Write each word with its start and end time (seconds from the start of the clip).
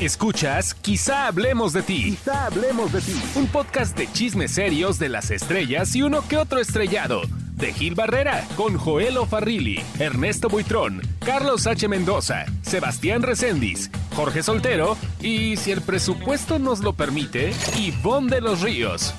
Escuchas 0.00 0.74
Quizá 0.74 1.28
hablemos 1.28 1.72
de 1.72 1.82
ti. 1.82 2.16
Quizá 2.16 2.46
hablemos 2.46 2.92
de 2.92 3.00
ti. 3.00 3.14
Un 3.36 3.46
podcast 3.46 3.96
de 3.96 4.10
chismes 4.10 4.50
serios 4.52 4.98
de 4.98 5.08
las 5.08 5.30
estrellas 5.30 5.94
y 5.94 6.02
uno 6.02 6.26
que 6.28 6.36
otro 6.36 6.58
estrellado. 6.58 7.22
De 7.54 7.72
Gil 7.72 7.94
Barrera, 7.94 8.44
con 8.56 8.76
Joel 8.76 9.16
Farrilli, 9.28 9.80
Ernesto 10.00 10.48
Buitrón, 10.48 11.00
Carlos 11.24 11.68
H. 11.68 11.86
Mendoza, 11.86 12.46
Sebastián 12.62 13.22
Recendis, 13.22 13.90
Jorge 14.16 14.42
Soltero 14.42 14.96
y, 15.20 15.56
si 15.56 15.70
el 15.70 15.80
presupuesto 15.80 16.58
nos 16.58 16.80
lo 16.80 16.94
permite, 16.94 17.52
Ivonne 17.78 18.34
de 18.34 18.40
los 18.40 18.60
Ríos. 18.60 19.14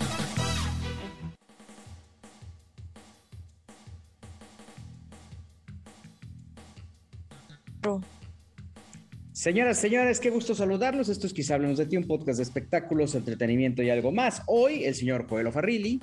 Señoras, 9.36 9.78
señores, 9.78 10.22
qué 10.22 10.30
gusto 10.30 10.56
saludarlos. 10.56 11.10
Esto 11.10 11.28
es 11.28 11.34
Quizá 11.34 11.56
Hablemos 11.56 11.78
de 11.78 11.86
Ti, 11.86 11.98
un 11.98 12.08
podcast 12.08 12.38
de 12.38 12.44
espectáculos, 12.44 13.16
entretenimiento 13.16 13.84
y 13.84 13.90
algo 13.90 14.14
más. 14.14 14.42
Hoy, 14.46 14.86
el 14.86 14.96
señor 14.96 15.28
Joel 15.28 15.52
Farrilli. 15.52 16.00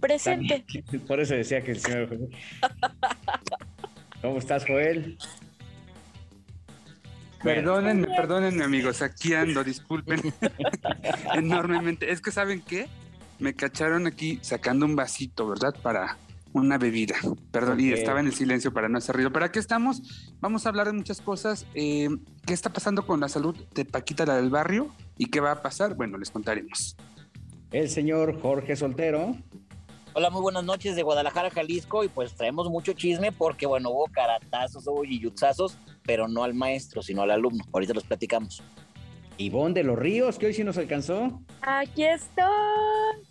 Presente. 0.00 0.64
También, 0.74 1.06
por 1.06 1.20
eso 1.20 1.36
decía 1.36 1.62
que 1.62 1.70
el 1.70 1.78
señor. 1.78 2.18
¿Cómo 4.20 4.38
estás, 4.38 4.66
Joel? 4.66 5.16
Perdónenme, 7.44 8.08
perdónenme, 8.08 8.64
amigos. 8.64 9.02
Aquí 9.02 9.34
ando, 9.34 9.62
disculpen 9.62 10.20
enormemente. 11.34 12.10
Es 12.10 12.20
que, 12.20 12.32
¿saben 12.32 12.60
qué? 12.60 12.88
Me 13.38 13.54
cacharon 13.54 14.08
aquí 14.08 14.40
sacando 14.42 14.84
un 14.84 14.96
vasito, 14.96 15.48
¿verdad? 15.48 15.76
Para 15.80 16.18
una 16.52 16.78
bebida. 16.78 17.16
Perdón, 17.50 17.80
y 17.80 17.92
estaba 17.92 18.20
en 18.20 18.26
el 18.26 18.34
silencio 18.34 18.72
para 18.72 18.88
no 18.88 18.98
hacer 18.98 19.14
ruido. 19.14 19.32
Pero 19.32 19.44
aquí 19.44 19.58
estamos. 19.58 20.34
Vamos 20.40 20.66
a 20.66 20.68
hablar 20.68 20.86
de 20.86 20.92
muchas 20.92 21.20
cosas. 21.20 21.66
Eh, 21.74 22.08
¿Qué 22.46 22.52
está 22.52 22.72
pasando 22.72 23.06
con 23.06 23.20
la 23.20 23.28
salud 23.28 23.56
de 23.74 23.84
Paquita, 23.84 24.26
la 24.26 24.36
del 24.36 24.50
barrio? 24.50 24.90
¿Y 25.18 25.26
qué 25.26 25.40
va 25.40 25.52
a 25.52 25.62
pasar? 25.62 25.94
Bueno, 25.94 26.18
les 26.18 26.30
contaremos. 26.30 26.96
El 27.70 27.88
señor 27.88 28.40
Jorge 28.40 28.76
Soltero. 28.76 29.36
Hola, 30.14 30.28
muy 30.28 30.42
buenas 30.42 30.64
noches 30.64 30.94
de 30.94 31.02
Guadalajara, 31.02 31.50
Jalisco. 31.50 32.04
Y 32.04 32.08
pues 32.08 32.34
traemos 32.34 32.68
mucho 32.68 32.92
chisme 32.92 33.32
porque, 33.32 33.66
bueno, 33.66 33.90
hubo 33.90 34.06
caratazos, 34.06 34.86
hubo 34.86 35.04
yuyutzazos, 35.04 35.78
pero 36.02 36.28
no 36.28 36.44
al 36.44 36.52
maestro, 36.52 37.02
sino 37.02 37.22
al 37.22 37.30
alumno. 37.30 37.64
Ahorita 37.72 37.94
los 37.94 38.04
platicamos. 38.04 38.62
Ivonne 39.38 39.74
de 39.74 39.84
los 39.84 39.98
Ríos, 39.98 40.38
que 40.38 40.46
hoy 40.46 40.54
sí 40.54 40.62
nos 40.64 40.76
alcanzó. 40.76 41.40
Aquí 41.62 42.04
estoy. 42.04 42.44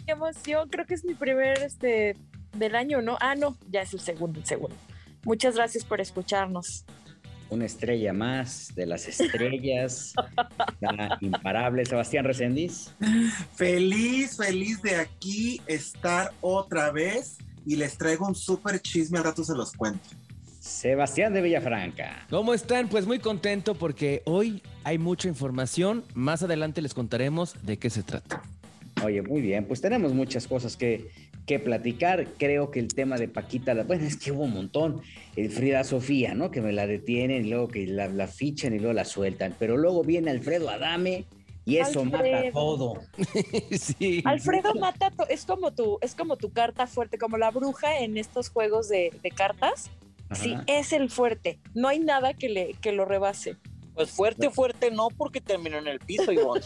Qué 0.06 0.14
emoción. 0.14 0.70
Creo 0.70 0.86
que 0.88 0.96
es 0.96 1.06
mi 1.06 1.14
primer 1.14 1.60
este 1.60 2.18
del 2.54 2.76
año, 2.76 3.02
¿no? 3.02 3.18
Ah, 3.20 3.36
no, 3.36 3.58
ya 3.70 3.82
es 3.82 3.94
el 3.94 4.00
segundo, 4.00 4.40
el 4.40 4.46
segundo. 4.46 4.76
Muchas 5.24 5.56
gracias 5.56 5.84
por 5.84 6.02
escucharnos. 6.02 6.86
Una 7.50 7.66
estrella 7.66 8.14
más 8.14 8.74
de 8.76 8.86
las 8.86 9.08
estrellas, 9.08 10.14
la 10.80 11.18
imparable 11.22 11.86
Sebastián 11.86 12.24
Recendis. 12.24 12.94
Feliz, 13.54 14.38
feliz 14.38 14.82
de 14.82 14.96
aquí 14.96 15.62
estar 15.68 16.32
otra 16.40 16.92
vez 16.92 17.38
y 17.66 17.76
les 17.76 17.98
traigo 17.98 18.26
un 18.26 18.36
súper 18.36 18.82
chisme, 18.82 19.18
al 19.18 19.26
rato 19.26 19.44
se 19.44 19.54
los 19.54 19.74
cuento. 19.74 20.10
Sebastián 20.62 21.34
de 21.34 21.42
Villafranca. 21.42 22.26
¿Cómo 22.30 22.54
están? 22.54 22.88
Pues 22.88 23.08
muy 23.08 23.20
contento 23.20 23.76
porque 23.76 24.22
hoy 24.26 24.62
hay 24.84 24.98
mucha 25.00 25.28
información. 25.28 26.04
Más 26.14 26.44
adelante 26.44 26.82
les 26.82 26.94
contaremos 26.94 27.56
de 27.64 27.78
qué 27.78 27.90
se 27.90 28.04
trata. 28.04 28.44
Oye, 29.04 29.24
muy 29.24 29.42
bien, 29.42 29.66
pues 29.66 29.82
tenemos 29.82 30.14
muchas 30.14 30.48
cosas 30.48 30.78
que, 30.78 31.10
que 31.52 31.60
platicar. 31.60 32.28
Creo 32.38 32.72
que 32.72 32.80
el 32.80 32.94
tema 32.94 33.18
de 33.18 33.28
Paquita, 33.28 33.74
la, 33.74 33.84
bueno, 33.84 34.06
es 34.06 34.18
que 34.18 34.32
hubo 34.32 34.44
un 34.44 34.54
montón. 34.54 35.02
El 35.36 35.52
Frida 35.52 35.84
Sofía, 35.84 36.34
¿no? 36.34 36.50
Que 36.50 36.62
me 36.62 36.72
la 36.72 36.88
detienen 36.88 37.46
y 37.46 37.50
luego 37.50 37.68
que 37.68 37.86
la, 37.88 38.08
la 38.08 38.28
fichan 38.28 38.74
y 38.74 38.80
luego 38.80 38.94
la 38.94 39.06
sueltan. 39.06 39.56
Pero 39.60 39.78
luego 39.78 40.04
viene 40.04 40.32
Alfredo 40.32 40.70
Adame 40.70 41.26
y 41.66 41.78
eso 41.78 42.02
Alfredo. 42.02 42.06
mata 42.12 42.52
todo. 42.54 43.02
sí. 43.72 44.22
Alfredo 44.26 44.74
mata, 44.76 45.12
es 45.30 45.46
como 45.46 45.72
tu, 45.72 45.98
es 46.02 46.16
como 46.16 46.38
tu 46.38 46.52
carta 46.52 46.88
fuerte, 46.88 47.18
como 47.18 47.38
la 47.38 47.52
bruja 47.52 48.00
en 48.00 48.18
estos 48.18 48.50
juegos 48.50 48.88
de, 48.88 49.14
de 49.22 49.32
cartas. 49.32 49.92
Sí, 50.34 50.54
Ajá. 50.54 50.64
es 50.68 50.94
el 50.94 51.10
fuerte. 51.10 51.60
No 51.74 51.90
hay 51.90 52.00
nada 52.00 52.34
que 52.34 52.48
le 52.48 52.74
que 52.82 52.94
lo 52.94 53.04
rebase. 53.04 53.58
Pues 53.94 54.10
fuerte, 54.10 54.50
fuerte 54.50 54.90
no, 54.90 55.10
porque 55.10 55.42
terminó 55.42 55.78
en 55.78 55.88
el 55.88 56.00
piso, 56.00 56.32
Ivonne. 56.32 56.62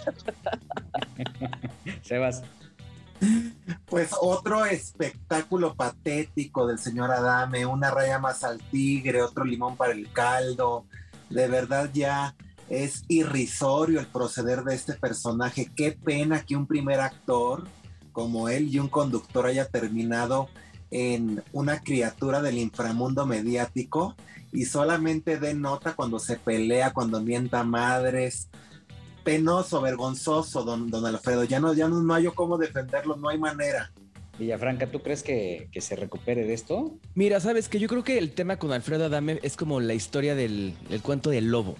Sebas, 2.03 2.43
Pues 3.87 4.11
otro 4.19 4.65
espectáculo 4.65 5.75
patético 5.75 6.67
del 6.67 6.79
señor 6.79 7.11
Adame, 7.11 7.65
una 7.65 7.91
raya 7.91 8.19
más 8.19 8.43
al 8.43 8.59
tigre, 8.59 9.21
otro 9.21 9.43
limón 9.43 9.77
para 9.77 9.93
el 9.93 10.11
caldo. 10.11 10.85
De 11.29 11.47
verdad 11.47 11.89
ya 11.93 12.35
es 12.69 13.03
irrisorio 13.07 13.99
el 13.99 14.07
proceder 14.07 14.63
de 14.63 14.75
este 14.75 14.93
personaje. 14.93 15.71
Qué 15.75 15.91
pena 15.91 16.43
que 16.43 16.55
un 16.55 16.67
primer 16.67 16.99
actor 16.99 17.67
como 18.11 18.49
él 18.49 18.73
y 18.73 18.79
un 18.79 18.87
conductor 18.87 19.45
haya 19.45 19.65
terminado 19.65 20.47
en 20.91 21.43
una 21.51 21.79
criatura 21.79 22.41
del 22.41 22.57
inframundo 22.57 23.25
mediático 23.25 24.15
y 24.51 24.65
solamente 24.65 25.37
dé 25.37 25.53
nota 25.53 25.95
cuando 25.95 26.19
se 26.19 26.37
pelea, 26.37 26.93
cuando 26.93 27.21
mienta 27.21 27.63
madres. 27.63 28.47
Penoso, 29.25 29.81
vergonzoso, 29.81 30.63
don, 30.63 30.89
don 30.89 31.05
Alfredo. 31.05 31.43
Ya 31.43 31.59
no, 31.59 31.73
ya 31.73 31.89
no, 31.89 32.01
no 32.01 32.13
hay 32.13 32.23
yo 32.23 32.35
cómo 32.35 32.57
defenderlo, 32.57 33.17
no 33.17 33.27
hay 33.27 33.37
manera. 33.37 33.91
Villafranca, 34.39 34.87
¿tú 34.87 35.01
crees 35.01 35.23
que, 35.23 35.67
que 35.71 35.81
se 35.81 35.95
recupere 35.95 36.45
de 36.45 36.53
esto? 36.53 36.97
Mira, 37.15 37.39
sabes 37.39 37.67
que 37.67 37.79
yo 37.79 37.87
creo 37.87 38.03
que 38.03 38.19
el 38.19 38.31
tema 38.31 38.57
con 38.57 38.71
Alfredo 38.71 39.05
Adame 39.05 39.39
es 39.41 39.57
como 39.57 39.79
la 39.79 39.95
historia 39.95 40.35
del 40.35 40.75
el 40.89 41.01
cuento 41.01 41.31
del 41.31 41.49
lobo. 41.49 41.75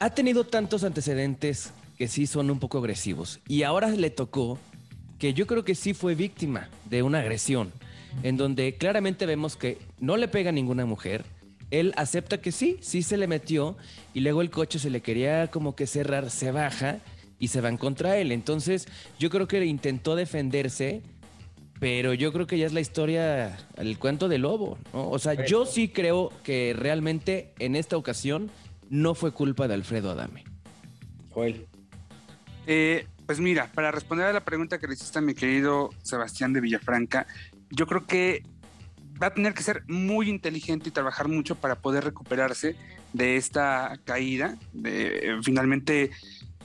Ha 0.00 0.10
tenido 0.10 0.44
tantos 0.44 0.82
antecedentes 0.82 1.72
que 1.96 2.08
sí 2.08 2.26
son 2.26 2.50
un 2.50 2.58
poco 2.58 2.78
agresivos. 2.78 3.38
Y 3.46 3.62
ahora 3.62 3.88
le 3.90 4.10
tocó 4.10 4.58
que 5.20 5.34
yo 5.34 5.46
creo 5.46 5.64
que 5.64 5.76
sí 5.76 5.94
fue 5.94 6.16
víctima 6.16 6.68
de 6.90 7.04
una 7.04 7.20
agresión, 7.20 7.72
en 8.24 8.36
donde 8.36 8.76
claramente 8.76 9.24
vemos 9.24 9.54
que 9.54 9.78
no 10.00 10.16
le 10.16 10.26
pega 10.26 10.48
a 10.50 10.52
ninguna 10.52 10.84
mujer. 10.84 11.24
Él 11.72 11.94
acepta 11.96 12.38
que 12.38 12.52
sí, 12.52 12.76
sí 12.82 13.02
se 13.02 13.16
le 13.16 13.26
metió 13.26 13.78
y 14.12 14.20
luego 14.20 14.42
el 14.42 14.50
coche 14.50 14.78
se 14.78 14.90
le 14.90 15.00
quería 15.00 15.50
como 15.50 15.74
que 15.74 15.86
cerrar, 15.86 16.28
se 16.28 16.52
baja 16.52 16.98
y 17.38 17.48
se 17.48 17.62
van 17.62 17.78
contra 17.78 18.18
él. 18.18 18.30
Entonces 18.30 18.86
yo 19.18 19.30
creo 19.30 19.48
que 19.48 19.64
intentó 19.64 20.14
defenderse, 20.14 21.02
pero 21.80 22.12
yo 22.12 22.30
creo 22.30 22.46
que 22.46 22.58
ya 22.58 22.66
es 22.66 22.74
la 22.74 22.80
historia, 22.80 23.56
el 23.78 23.98
cuento 23.98 24.28
del 24.28 24.42
lobo, 24.42 24.76
¿no? 24.92 25.08
O 25.08 25.18
sea, 25.18 25.46
yo 25.46 25.64
sí 25.64 25.88
creo 25.88 26.30
que 26.44 26.74
realmente 26.78 27.54
en 27.58 27.74
esta 27.74 27.96
ocasión 27.96 28.50
no 28.90 29.14
fue 29.14 29.32
culpa 29.32 29.66
de 29.66 29.72
Alfredo 29.72 30.10
Adame. 30.10 30.44
Joel. 31.30 31.66
Eh, 32.66 33.06
pues 33.24 33.40
mira, 33.40 33.72
para 33.72 33.90
responder 33.90 34.26
a 34.26 34.34
la 34.34 34.44
pregunta 34.44 34.78
que 34.78 34.86
le 34.86 34.92
hiciste 34.92 35.20
a 35.20 35.22
mi 35.22 35.32
querido 35.32 35.88
Sebastián 36.02 36.52
de 36.52 36.60
Villafranca, 36.60 37.26
yo 37.70 37.86
creo 37.86 38.06
que 38.06 38.42
va 39.22 39.28
a 39.28 39.34
tener 39.34 39.54
que 39.54 39.62
ser 39.62 39.84
muy 39.86 40.28
inteligente 40.28 40.88
y 40.88 40.92
trabajar 40.92 41.28
mucho 41.28 41.54
para 41.54 41.76
poder 41.76 42.04
recuperarse 42.04 42.76
de 43.12 43.36
esta 43.36 43.98
caída. 44.04 44.58
De, 44.72 45.30
eh, 45.30 45.38
finalmente, 45.42 46.10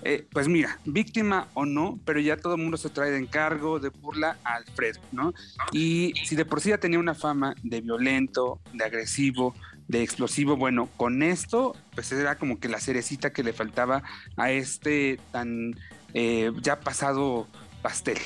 eh, 0.03 0.28
pues 0.31 0.47
mira, 0.47 0.79
víctima 0.85 1.47
o 1.53 1.66
no, 1.66 2.00
pero 2.06 2.19
ya 2.19 2.38
todo 2.38 2.56
el 2.56 2.62
mundo 2.62 2.78
se 2.78 2.90
trae 2.90 3.12
de 3.12 3.19
encargo, 3.19 3.79
de 3.79 3.90
burla 3.90 4.38
a 4.44 4.56
Alfredo, 4.56 5.00
¿no? 5.12 5.34
Y 5.72 6.13
si 6.25 6.35
de 6.35 6.45
por 6.45 6.62
sí 6.62 6.69
ya 6.69 6.79
tenía 6.79 7.00
una 7.00 7.16
fama 7.16 7.56
de 7.63 7.81
violento, 7.81 8.59
de 8.74 8.84
agresivo, 8.84 9.53
de 9.88 10.03
explosivo, 10.03 10.57
bueno, 10.57 10.89
con 10.97 11.24
esto, 11.24 11.75
pues 11.94 12.12
era 12.12 12.38
como 12.38 12.59
que 12.59 12.69
la 12.69 12.79
cerecita 12.79 13.31
que 13.31 13.44
le 13.44 13.53
faltaba 13.53 14.03
a 14.35 14.51
este 14.51 15.19
tan 15.31 15.75
eh, 16.13 16.51
ya 16.62 16.79
pasado 16.79 17.47
pastel. 17.81 18.18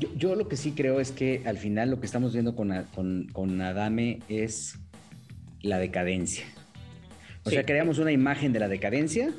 Yo, 0.00 0.08
yo 0.16 0.34
lo 0.34 0.48
que 0.48 0.56
sí 0.56 0.72
creo 0.72 0.98
es 0.98 1.12
que 1.12 1.42
al 1.44 1.58
final 1.58 1.90
lo 1.90 2.00
que 2.00 2.06
estamos 2.06 2.32
viendo 2.32 2.56
con, 2.56 2.72
con, 2.94 3.28
con 3.32 3.60
Adame 3.60 4.20
es 4.28 4.78
la 5.62 5.78
decadencia. 5.78 6.44
O 7.44 7.50
Sí. 7.50 7.56
sea, 7.56 7.64
creamos 7.64 7.98
una 7.98 8.10
imagen 8.12 8.52
de 8.52 8.60
la 8.60 8.68
decadencia, 8.68 9.30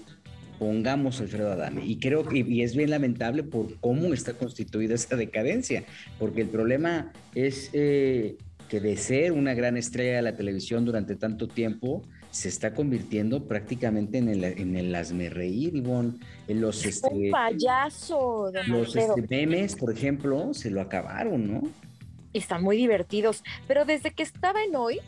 pongamos 0.59 1.19
a 1.19 1.24
Alfredo 1.24 1.51
Adame. 1.51 1.85
Y 1.85 1.97
creo 1.97 2.24
que 2.27 2.39
y 2.39 2.62
es 2.62 2.75
bien 2.75 2.91
lamentable 2.91 3.44
por 3.44 3.75
cómo 3.80 4.13
está 4.13 4.33
constituida 4.33 4.94
esa 4.95 5.15
decadencia, 5.15 5.83
porque 6.19 6.41
el 6.41 6.47
problema 6.50 7.12
es 7.33 7.69
eh, 7.74 8.38
que 8.69 8.80
de 8.80 8.95
ser 8.97 9.31
una 9.31 9.53
gran 9.56 9.75
estrella 9.77 10.18
de 10.18 10.21
la 10.21 10.35
televisión 10.35 10.85
durante 10.85 11.15
tanto 11.15 11.47
tiempo, 11.47 12.03
se 12.31 12.48
está 12.48 12.74
convirtiendo 12.74 13.45
prácticamente 13.48 14.18
en 14.18 14.30
el, 14.30 14.44
en 14.44 14.75
el 14.75 14.95
hazme 14.95 15.30
reír, 15.30 15.75
Ivonne, 15.75 16.13
en 16.48 16.62
los, 16.62 16.83
Un 16.83 16.89
este, 16.89 17.30
payaso, 17.30 18.51
don 18.51 18.69
los 18.69 18.95
este, 18.95 19.28
memes, 19.30 19.75
por 19.75 19.94
ejemplo, 19.94 20.54
se 20.54 20.72
lo 20.72 20.81
acabaron, 20.81 21.51
¿no? 21.51 21.62
Están 22.33 22.63
muy 22.63 22.78
divertidos. 22.78 23.44
Pero 23.68 23.83
desde 23.83 24.12
que 24.12 24.24
estaba 24.24 24.63
en 24.63 24.75
hoy, 24.78 25.00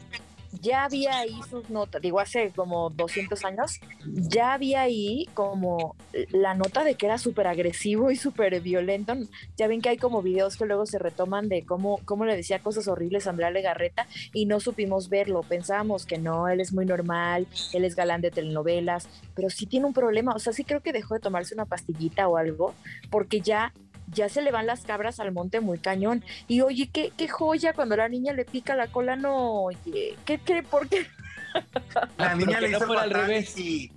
ya 0.62 0.86
había 0.86 1.18
ahí 1.18 1.40
sus 1.50 1.70
notas, 1.70 2.02
digo, 2.02 2.20
hace 2.20 2.52
como 2.52 2.90
200 2.92 3.44
años, 3.46 3.80
ya 4.06 4.54
había 4.54 4.82
ahí 4.82 5.28
como 5.34 5.96
la 6.30 6.54
nota 6.54 6.84
de 6.84 6.96
que 6.96 7.06
era 7.08 7.18
súper 7.18 7.48
agresivo 7.48 8.12
y 8.12 8.16
súper 8.16 8.60
violento. 8.62 9.14
Ya 9.58 9.68
ven 9.68 9.82
que 9.82 9.90
hay 9.90 9.98
como 9.98 10.22
videos 10.22 10.58
que 10.58 10.66
luego 10.66 10.86
se 10.86 11.00
retoman 11.00 11.50
de 11.50 11.66
cómo, 11.66 12.00
cómo 12.06 12.26
le 12.26 12.36
decía 12.36 12.60
cosas 12.60 12.88
horribles 12.88 13.28
a 13.28 13.32
Andrea 13.32 13.52
Legarreta 13.52 14.08
y 14.34 14.46
no 14.46 14.60
supimos 14.60 15.10
verlo. 15.10 15.42
Pensábamos 15.42 16.06
que 16.06 16.18
no, 16.18 16.48
él 16.48 16.60
es 16.60 16.74
muy 16.74 16.86
normal, 16.86 17.48
él 17.74 17.86
es 17.86 17.96
galán 17.96 18.22
de 18.22 18.32
telenovelas, 18.32 19.08
pero 19.36 19.50
sí 19.50 19.66
tiene 19.66 19.86
un 19.86 19.94
problema. 19.94 20.34
O 20.34 20.40
sea, 20.40 20.54
sí 20.54 20.64
creo 20.64 20.82
que 20.82 20.94
dejó 20.94 21.16
de 21.16 21.20
tomarse 21.20 21.54
una 21.54 21.66
pastillita 21.66 22.28
o 22.28 22.38
algo, 22.38 22.74
porque 23.10 23.42
ya 23.42 23.74
ya 24.08 24.30
se 24.30 24.42
le 24.42 24.52
van 24.52 24.68
las 24.68 24.84
cabras 24.84 25.20
al 25.20 25.32
monte 25.32 25.60
muy 25.60 25.80
cañón. 25.80 26.24
Y 26.48 26.62
oye, 26.62 26.90
qué, 26.92 27.12
qué 27.16 27.28
joya 27.28 27.74
cuando 27.74 27.96
la 27.96 28.10
niña 28.10 28.34
le 28.34 28.46
pica 28.46 28.76
la 28.76 28.88
cola, 28.88 29.16
no, 29.16 29.64
oye, 29.64 30.18
¿qué, 30.26 30.40
qué, 30.40 30.64
por 30.64 30.88
qué? 30.90 31.08
La 32.18 32.34
niña 32.34 32.60
le 32.60 32.70
no 32.70 32.80
fuera 32.82 33.04
al 33.04 33.12
revés. 33.12 33.58
y 33.60 33.92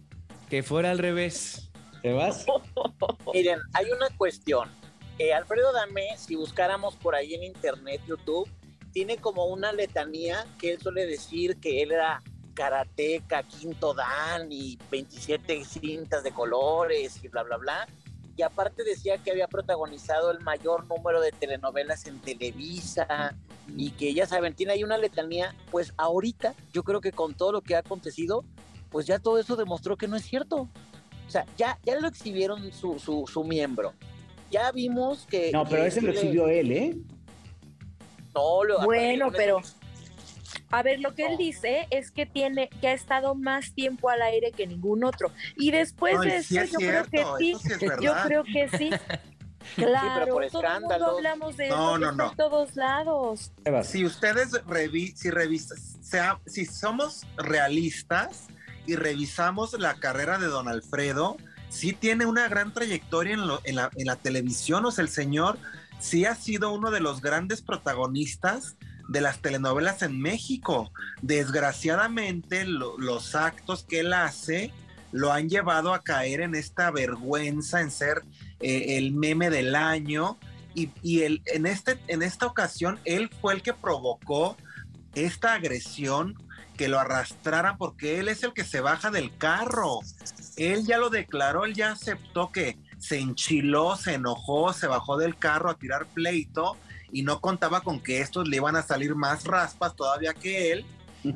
Que 0.51 0.63
fuera 0.63 0.91
al 0.91 0.99
revés. 0.99 1.71
¿Te 2.03 2.13
vas? 2.13 2.45
Miren, 3.33 3.59
hay 3.73 3.87
una 3.91 4.09
cuestión. 4.17 4.71
Eh, 5.19 5.33
Alfredo 5.33 5.73
Dame, 5.73 6.09
si 6.19 6.37
buscáramos 6.37 6.97
por 6.97 7.15
ahí 7.15 7.35
en 7.35 7.43
internet, 7.43 8.03
YouTube, 8.07 8.49
tiene 8.93 9.17
como 9.17 9.47
una 9.47 9.73
letanía 9.73 10.47
que 10.59 10.73
él 10.73 10.81
suele 10.81 11.07
decir 11.07 11.57
que 11.57 11.83
él 11.83 11.93
era 11.93 12.23
karateca, 12.55 13.43
quinto 13.43 13.95
dan 13.95 14.51
y 14.51 14.79
27 14.91 15.65
cintas 15.65 16.23
de 16.23 16.33
colores 16.33 17.23
y 17.23 17.29
bla, 17.29 17.43
bla, 17.43 17.57
bla. 17.57 17.89
Y 18.37 18.43
aparte 18.43 18.85
decía 18.85 19.17
que 19.19 19.31
había 19.31 19.49
protagonizado 19.49 20.31
el 20.31 20.41
mayor 20.41 20.87
número 20.87 21.21
de 21.23 21.33
telenovelas 21.33 22.07
en 22.07 22.19
Televisa 22.21 23.35
y 23.77 23.93
que 23.93 24.13
ya 24.13 24.27
saben, 24.27 24.55
tiene 24.55 24.75
ahí 24.75 24.85
una 24.85 24.99
letanía. 24.99 25.55
Pues 25.71 25.95
ahorita 25.97 26.55
yo 26.73 26.83
creo 26.83 27.01
que 27.01 27.13
con 27.13 27.35
todo 27.35 27.53
lo 27.53 27.63
que 27.63 27.75
ha 27.77 27.79
acontecido, 27.79 28.45
pues 28.91 29.07
ya 29.07 29.19
todo 29.19 29.39
eso 29.39 29.57
demostró 29.57 29.97
que 29.97 30.07
no 30.07 30.17
es 30.17 30.25
cierto. 30.25 30.69
O 31.27 31.31
sea, 31.31 31.47
ya, 31.57 31.79
ya 31.85 31.99
lo 31.99 32.07
exhibieron 32.09 32.71
su, 32.73 32.99
su, 32.99 33.25
su 33.27 33.43
miembro. 33.43 33.95
Ya 34.51 34.71
vimos 34.71 35.27
que... 35.29 35.51
No, 35.51 35.65
pero 35.65 35.83
que 35.83 35.89
ese 35.89 36.01
lo 36.03 36.13
le- 36.13 36.15
exhibió 36.21 36.47
él, 36.49 36.73
¿eh? 36.73 36.97
No, 38.35 38.65
lo- 38.65 38.85
Bueno, 38.85 39.33
pero 39.33 39.61
a 40.71 40.83
ver, 40.83 41.01
lo 41.01 41.15
que 41.15 41.27
él 41.27 41.37
dice 41.37 41.87
es 41.91 42.11
que 42.11 42.27
tiene, 42.27 42.69
que 42.81 42.89
ha 42.89 42.93
estado 42.93 43.35
más 43.35 43.73
tiempo 43.75 44.11
al 44.11 44.23
aire 44.23 44.53
que 44.53 44.67
ningún 44.67 45.05
otro. 45.05 45.31
Y 45.57 45.71
después 45.71 46.17
Ay, 46.21 46.31
de 46.31 46.43
sí 46.43 46.57
eso, 46.59 46.65
es 46.65 46.73
yo 46.73 46.79
cierto, 46.79 47.11
creo 47.11 47.37
que 47.37 47.45
sí. 47.45 47.55
sí 47.79 47.87
Yo 48.03 48.15
creo 48.25 48.45
que 48.45 48.69
sí. 48.77 48.91
pero 49.77 49.89
Claro, 49.91 50.35
por 50.35 50.47
todo 50.49 50.63
el 50.63 50.69
mundo 50.69 50.87
escándalos. 50.95 51.17
hablamos 51.17 51.57
de 51.57 51.69
No, 51.69 51.97
eso, 51.97 51.99
no, 51.99 52.13
no. 52.13 52.31
en 52.31 52.37
todos 52.37 52.77
lados. 52.77 53.53
Si 53.85 54.05
ustedes 54.05 54.53
revi 54.67 55.09
si 55.17 55.31
revisas, 55.31 55.97
sea, 56.03 56.39
si 56.47 56.65
somos 56.67 57.27
realistas 57.37 58.47
y 58.87 58.95
revisamos 58.97 59.73
la 59.79 59.95
carrera 59.95 60.39
de 60.39 60.47
Don 60.47 60.69
Alfredo, 60.69 61.37
sí 61.69 61.93
tiene 61.93 62.27
una 62.27 62.49
gran 62.49 62.73
trayectoria 62.73 63.35
en, 63.35 63.47
lo- 63.47 63.61
en 63.65 63.75
la, 63.77 63.91
en 63.97 64.07
la 64.07 64.15
televisión. 64.17 64.85
O 64.85 64.93
sea, 64.93 65.03
el 65.03 65.09
señor 65.09 65.59
sí 65.99 66.25
ha 66.25 66.35
sido 66.37 66.73
uno 66.73 66.91
de 66.93 67.01
los 67.01 67.21
grandes 67.21 67.61
protagonistas 67.63 68.77
de 69.09 69.21
las 69.21 69.41
telenovelas 69.41 70.03
en 70.03 70.21
México. 70.21 70.91
Desgraciadamente, 71.23 72.65
lo- 72.65 72.99
los 72.99 73.35
actos 73.35 73.85
que 73.85 74.01
él 74.01 74.13
hace 74.13 74.73
lo 75.13 75.33
han 75.33 75.49
llevado 75.49 75.95
a 75.95 76.03
caer 76.03 76.41
en 76.41 76.55
esta 76.55 76.91
vergüenza, 76.91 77.81
en 77.81 77.91
ser 77.91 78.23
eh, 78.61 78.97
el 78.99 79.13
meme 79.13 79.51
del 79.51 79.75
año. 79.75 80.39
Y, 80.75 80.91
este, 81.23 81.99
en 82.09 82.23
esta 82.23 82.47
ocasión, 82.47 83.01
él 83.05 83.31
fue 83.41 83.55
el 83.55 83.63
que 83.63 83.73
provocó 83.73 84.57
esta 85.15 85.55
agresión, 85.55 86.35
que 86.77 86.89
lo 86.89 86.99
arrastraran, 86.99 87.79
porque 87.79 88.19
él 88.19 88.29
es 88.29 88.43
el 88.43 88.53
que 88.53 88.65
se 88.65 88.81
baja 88.81 89.11
del 89.11 89.35
carro. 89.39 90.01
Él 90.59 90.85
ya 90.85 90.99
lo 90.99 91.09
declaró, 91.09 91.65
él 91.65 91.73
ya 91.75 91.93
aceptó 91.93 92.53
que 92.53 92.77
se 92.99 93.19
enchiló, 93.19 93.97
se 93.97 94.15
enojó, 94.15 94.75
se 94.75 94.87
bajó 94.87 95.17
del 95.17 95.39
carro 95.39 95.71
a 95.71 95.79
tirar 95.79 96.07
pleito 96.07 96.77
y 97.17 97.23
no 97.23 97.41
contaba 97.41 97.81
con 97.81 97.99
que 98.01 98.21
estos 98.21 98.47
le 98.47 98.57
iban 98.57 98.77
a 98.77 98.83
salir 98.83 99.15
más 99.15 99.45
raspas 99.45 99.97
todavía 99.97 100.35
que 100.35 100.71
él 100.73 100.85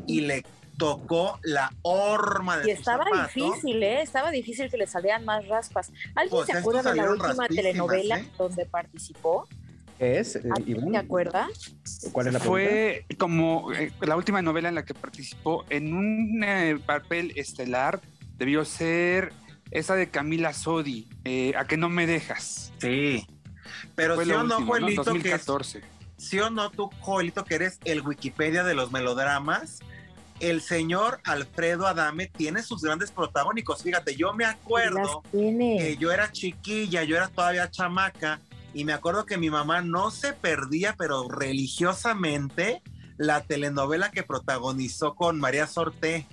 y 0.07 0.21
le 0.21 0.45
tocó 0.77 1.39
la 1.43 1.73
horma 1.81 2.59
de 2.59 2.69
Y 2.69 2.71
estaba 2.73 3.05
zapato. 3.05 3.29
difícil, 3.35 3.83
¿eh? 3.83 4.03
Estaba 4.03 4.31
difícil 4.31 4.71
que 4.71 4.77
le 4.77 4.87
salieran 4.87 5.25
más 5.25 5.49
raspas. 5.49 5.91
¿Alguien 6.15 6.31
Pues 6.31 6.47
se 6.49 6.53
acuerda 6.59 6.83
de 6.83 6.97
la 6.97 7.11
última 7.11 7.49
telenovela 7.49 8.19
¿eh? 8.19 8.29
donde 8.37 8.67
participó? 8.67 9.49
¿Qué 9.99 10.19
es? 10.19 10.37
eh, 10.37 10.43
¿Alguien 10.55 10.77
Ivonne? 10.81 10.99
se 10.99 11.05
acuerda? 11.05 11.49
¿Cuál 12.13 12.27
es 12.27 12.33
la 12.35 12.39
pregunta? 12.41 12.65
Fue 12.69 13.07
como 13.19 13.73
eh, 13.73 13.91
la 14.03 14.17
última 14.17 14.43
novela 14.43 14.69
en 14.69 14.75
la 14.75 14.85
que 14.85 14.93
participó 14.93 15.65
en 15.71 15.95
un 15.95 16.45
eh, 16.45 16.79
papel 16.85 17.33
estelar. 17.37 18.01
Debió 18.37 18.67
ser 18.67 19.33
esa 19.71 19.95
de 19.95 20.11
Camila 20.11 20.53
Sodi, 20.53 21.09
eh, 21.25 21.55
¿A 21.57 21.65
que 21.67 21.79
no 21.79 21.89
me 21.89 22.07
dejas? 22.07 22.71
Sí. 22.79 23.27
Pero 23.95 24.15
Fue 24.15 24.25
sí 24.25 24.33
o 24.33 24.43
no, 24.43 24.59
último, 24.59 24.59
¿no? 24.59 24.67
Joelito, 24.67 25.05
que 25.05 25.35
es 25.35 25.47
2014. 25.47 25.83
¿Sí 26.17 26.39
o 26.39 26.51
no 26.51 26.71
tú, 26.71 26.91
Joelito, 27.01 27.45
que 27.45 27.55
eres 27.55 27.79
el 27.85 28.03
Wikipedia 28.03 28.63
de 28.63 28.75
los 28.75 28.93
melodramas? 28.93 29.81
El 30.39 30.61
señor 30.61 31.21
Alfredo 31.25 31.87
Adame 31.87 32.27
tiene 32.27 32.63
sus 32.63 32.83
grandes 32.83 33.11
protagónicos. 33.11 33.83
Fíjate, 33.83 34.17
yo 34.17 34.33
me 34.33 34.45
acuerdo 34.45 35.23
que 35.33 35.97
yo 35.99 36.13
era 36.13 36.33
chiquilla, 36.33 37.05
yo 37.05 37.17
era 37.17 37.29
todavía 37.29 37.71
chamaca, 37.71 38.41
y 38.73 38.85
me 38.85 38.93
acuerdo 38.93 39.27
que 39.27 39.37
mi 39.37 39.51
mamá 39.51 39.83
no 39.83 40.11
se 40.11 40.33
perdía, 40.33 40.95
pero 40.97 41.29
religiosamente, 41.29 42.83
la 43.17 43.43
telenovela 43.43 44.11
que 44.11 44.23
protagonizó 44.23 45.15
con 45.15 45.39
María 45.41 45.67
Sorté. 45.67 46.27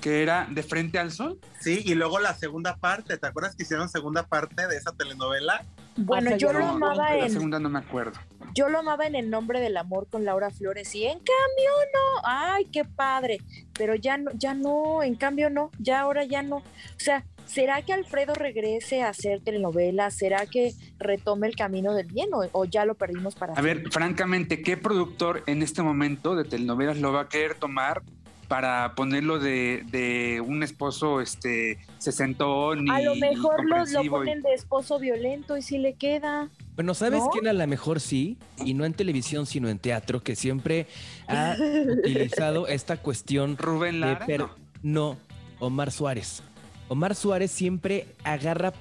Que 0.00 0.22
era 0.22 0.46
De 0.50 0.62
Frente 0.62 0.98
al 0.98 1.10
Sol. 1.10 1.38
Sí, 1.60 1.82
y 1.84 1.94
luego 1.94 2.18
la 2.20 2.34
segunda 2.34 2.76
parte, 2.76 3.18
¿te 3.18 3.26
acuerdas 3.26 3.56
que 3.56 3.64
hicieron 3.64 3.88
segunda 3.88 4.22
parte 4.26 4.66
de 4.68 4.76
esa 4.76 4.92
telenovela? 4.92 5.64
Bueno, 5.96 6.30
Ah, 6.32 6.36
yo 6.36 6.52
lo 6.52 6.64
amaba 6.64 7.16
La 7.16 7.24
en 7.26 7.32
segunda 7.32 7.58
no 7.58 7.68
me 7.68 7.80
acuerdo. 7.80 8.20
yo 8.54 8.68
lo 8.68 8.78
amaba 8.78 9.06
en 9.06 9.16
El 9.16 9.30
nombre 9.30 9.60
del 9.60 9.76
amor 9.76 10.06
con 10.08 10.24
Laura 10.24 10.50
Flores 10.50 10.94
y 10.94 11.04
en 11.04 11.18
cambio 11.18 11.70
no, 11.92 12.22
ay, 12.24 12.66
qué 12.66 12.84
padre, 12.84 13.38
pero 13.76 13.96
ya 13.96 14.16
no, 14.16 14.30
ya 14.34 14.54
no, 14.54 15.02
en 15.02 15.16
cambio 15.16 15.50
no, 15.50 15.70
ya 15.80 16.00
ahora 16.00 16.22
ya 16.24 16.42
no. 16.44 16.56
O 16.58 16.62
sea, 16.98 17.24
¿será 17.46 17.82
que 17.82 17.92
Alfredo 17.92 18.34
regrese 18.34 19.02
a 19.02 19.08
hacer 19.08 19.40
telenovelas? 19.42 20.14
¿Será 20.14 20.46
que 20.46 20.72
retome 21.00 21.48
el 21.48 21.56
camino 21.56 21.92
del 21.94 22.06
bien 22.06 22.28
o, 22.32 22.44
o 22.52 22.64
ya 22.64 22.84
lo 22.84 22.94
perdimos 22.94 23.34
para 23.34 23.54
A 23.54 23.60
ver, 23.60 23.90
francamente, 23.90 24.62
¿qué 24.62 24.76
productor 24.76 25.42
en 25.46 25.62
este 25.62 25.82
momento 25.82 26.36
de 26.36 26.44
telenovelas 26.44 26.98
lo 26.98 27.12
va 27.12 27.22
a 27.22 27.28
querer 27.28 27.56
tomar 27.56 28.02
para 28.48 28.94
ponerlo 28.94 29.38
de, 29.38 29.84
de 29.90 30.40
un 30.40 30.62
esposo 30.62 31.20
este 31.20 31.78
sesentón 31.98 32.86
y 32.86 32.90
A 32.90 33.00
lo 33.00 33.14
mejor 33.16 33.64
lo, 33.64 33.84
lo 33.84 34.10
ponen 34.10 34.40
de 34.42 34.54
esposo 34.54 34.98
violento 34.98 35.56
y 35.56 35.62
si 35.62 35.78
le 35.78 35.94
queda. 35.94 36.48
Bueno, 36.74 36.94
¿sabes 36.94 37.20
¿No? 37.20 37.28
quién 37.30 37.46
a 37.46 37.52
lo 37.52 37.66
mejor 37.66 38.00
sí? 38.00 38.38
Y 38.64 38.72
no 38.74 38.84
en 38.86 38.94
televisión, 38.94 39.44
sino 39.46 39.68
en 39.68 39.78
teatro, 39.78 40.22
que 40.22 40.34
siempre 40.34 40.86
ha 41.26 41.56
utilizado 41.98 42.66
esta 42.68 42.96
cuestión 42.96 43.56
Rubén 43.58 43.94
de 43.94 44.00
Lara. 44.00 44.26
per- 44.26 44.40
no. 44.40 44.50
no, 44.82 45.16
Omar 45.60 45.90
Suárez. 45.92 46.42
Omar 46.88 47.14
Suárez 47.14 47.50
siempre 47.50 48.06
agarra 48.24 48.72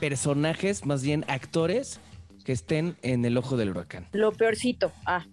personajes, 0.00 0.84
más 0.86 1.02
bien 1.02 1.24
actores, 1.28 2.00
que 2.44 2.52
estén 2.52 2.96
en 3.02 3.24
el 3.24 3.36
ojo 3.36 3.56
del 3.56 3.70
huracán. 3.70 4.06
Lo 4.12 4.32
peorcito. 4.32 4.90
Ah, 5.06 5.24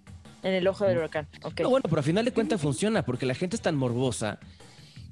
en 0.45 0.53
el 0.53 0.67
ojo 0.67 0.85
del 0.85 0.99
huracán. 0.99 1.27
Ok. 1.43 1.61
No, 1.61 1.71
bueno, 1.71 1.85
pero 1.89 1.99
a 1.99 2.03
final 2.03 2.23
de 2.23 2.31
cuentas 2.31 2.61
funciona, 2.61 3.03
porque 3.03 3.25
la 3.25 3.33
gente 3.33 3.55
es 3.55 3.61
tan 3.61 3.75
morbosa 3.75 4.39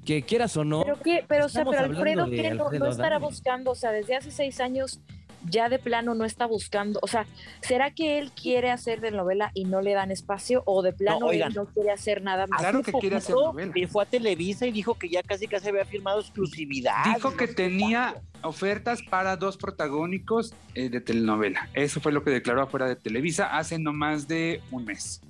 que 0.06 0.22
quieras 0.22 0.56
o 0.56 0.64
no, 0.64 0.84
Pero 0.84 1.00
qué, 1.00 1.24
pero 1.26 1.46
o 1.46 1.48
sea, 1.48 1.64
pero 1.64 1.80
Alfredo, 1.80 2.30
¿qué? 2.30 2.54
No, 2.54 2.70
no 2.70 2.86
estará 2.86 3.18
buscando, 3.18 3.72
o 3.72 3.74
sea, 3.74 3.90
desde 3.90 4.14
hace 4.14 4.30
seis 4.30 4.60
años 4.60 5.00
ya 5.48 5.68
de 5.68 5.78
plano 5.78 6.14
no 6.14 6.24
está 6.24 6.46
buscando, 6.46 6.98
o 7.02 7.06
sea, 7.06 7.26
¿será 7.60 7.90
que 7.90 8.18
él 8.18 8.32
quiere 8.32 8.70
hacer 8.70 9.00
de 9.00 9.10
novela 9.10 9.50
y 9.54 9.64
no 9.64 9.80
le 9.80 9.92
dan 9.92 10.10
espacio 10.10 10.62
o 10.66 10.82
de 10.82 10.92
plano 10.92 11.26
oigan. 11.26 11.50
él 11.50 11.54
no 11.56 11.66
quiere 11.66 11.90
hacer 11.90 12.22
nada 12.22 12.46
más? 12.46 12.60
Claro 12.60 12.82
que 12.82 12.92
quiere 12.92 13.16
hacer 13.16 13.34
novela. 13.34 13.72
y 13.74 13.86
Fue 13.86 14.02
a 14.02 14.06
Televisa 14.06 14.66
y 14.66 14.72
dijo 14.72 14.94
que 14.94 15.08
ya 15.08 15.22
casi 15.22 15.46
casi 15.46 15.68
había 15.68 15.84
firmado 15.84 16.20
exclusividad. 16.20 17.04
Dijo 17.14 17.36
que 17.36 17.46
No 17.46 17.54
tenía 17.54 18.22
ofertas 18.42 19.02
para 19.02 19.36
dos 19.36 19.56
protagónicos 19.56 20.54
eh, 20.74 20.88
de 20.88 21.00
telenovela. 21.00 21.68
Eso 21.74 22.00
fue 22.00 22.12
lo 22.12 22.22
que 22.22 22.30
declaró 22.30 22.62
afuera 22.62 22.86
de 22.86 22.96
Televisa 22.96 23.56
hace 23.56 23.78
no 23.78 23.92
más 23.92 24.28
de 24.28 24.60
un 24.70 24.84
mes. 24.84 25.20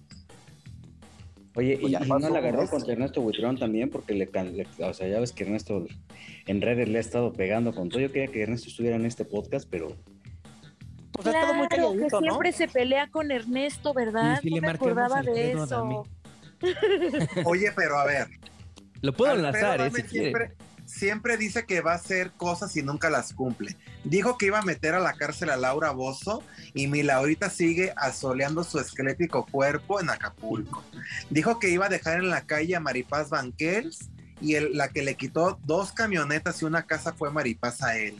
Oye, 1.57 1.79
Pues 1.81 1.93
y, 1.93 1.97
y 1.97 2.09
no 2.09 2.19
la 2.19 2.39
agarró 2.39 2.67
contra 2.69 2.93
Ernesto 2.95 3.21
Buitrón 3.21 3.57
también, 3.59 3.89
porque 3.89 4.13
le, 4.15 4.27
can- 4.29 4.57
le- 4.57 4.67
o 4.81 4.93
sea, 4.93 5.07
ya 5.07 5.21
ves 5.21 5.33
que 5.33 5.45
Ernesto 5.45 5.87
en 6.47 6.61
redes 6.61 6.89
le 6.89 6.99
ha 6.99 7.01
estado 7.01 7.33
pegando 7.33 7.73
con 7.75 7.89
todo. 7.91 8.01
Yo 8.01 8.11
quería 8.11 8.29
que 8.33 8.43
Ernesto 8.43 8.69
estuviera 8.69 8.97
en 8.97 9.07
este 9.07 9.25
podcast, 9.25 9.69
pero 9.71 9.89
Pues 11.13 11.27
ha 11.29 11.31
estado 11.31 11.55
muy 11.55 11.69
Claro, 11.69 11.93
que 11.93 11.97
calladito, 11.99 12.21
¿no? 12.21 12.27
siempre 12.27 12.53
se 12.53 12.67
pelea 12.69 13.09
con 13.09 13.31
Ernesto, 13.31 13.95
¿verdad? 13.95 14.39
Y 14.39 14.43
si 14.43 14.51
no 14.51 14.57
le 14.57 14.61
me 14.63 14.69
acordaba 14.71 15.23
de 15.23 15.53
eso. 15.53 16.05
Oye, 17.45 17.71
pero 17.77 17.99
a 17.99 18.05
ver, 18.05 18.27
lo 19.03 19.13
puedo 19.13 19.33
Alfredo 19.33 19.49
enlazar, 19.75 19.81
¿eh? 19.81 19.91
Si 19.95 20.03
quiere. 20.03 20.53
Siempre, 20.85 21.37
dice 21.37 21.67
que 21.67 21.81
va 21.81 21.93
a 21.93 21.97
hacer 21.97 22.33
cosas 22.33 22.77
y 22.77 22.83
nunca 22.83 23.11
las 23.11 23.33
cumple. 23.33 23.77
Dijo 24.05 24.39
que 24.39 24.47
iba 24.47 24.59
a 24.59 24.63
meter 24.63 24.95
a 24.95 25.01
la 25.01 25.15
cárcel 25.15 25.51
a 25.51 25.57
Laura 25.57 25.91
Bozo 25.91 26.43
y 26.75 26.87
mi 26.87 27.03
Laurita 27.03 27.51
sigue 27.51 27.93
asoleando 27.97 28.65
su 28.65 28.79
esquelético 28.79 29.47
cuerpo 29.47 30.01
en 30.01 30.11
Acapulco. 30.11 30.85
Dijo 31.31 31.59
que 31.59 31.71
iba 31.71 31.87
a 31.87 31.91
dejar 31.91 32.19
en 32.19 32.31
la 32.31 32.47
calle 32.47 32.77
a 32.77 32.81
Maripaz 32.81 33.31
Banquels 33.31 34.11
y 34.41 34.59
la 34.61 34.89
que 34.89 35.03
le 35.03 35.15
quitó 35.17 35.59
dos 35.65 35.93
camionetas 35.93 36.61
y 36.63 36.65
una 36.65 36.87
casa 36.87 37.13
fue 37.13 37.31
Maripaz 37.31 37.83
a 37.83 37.97
él. 37.97 38.17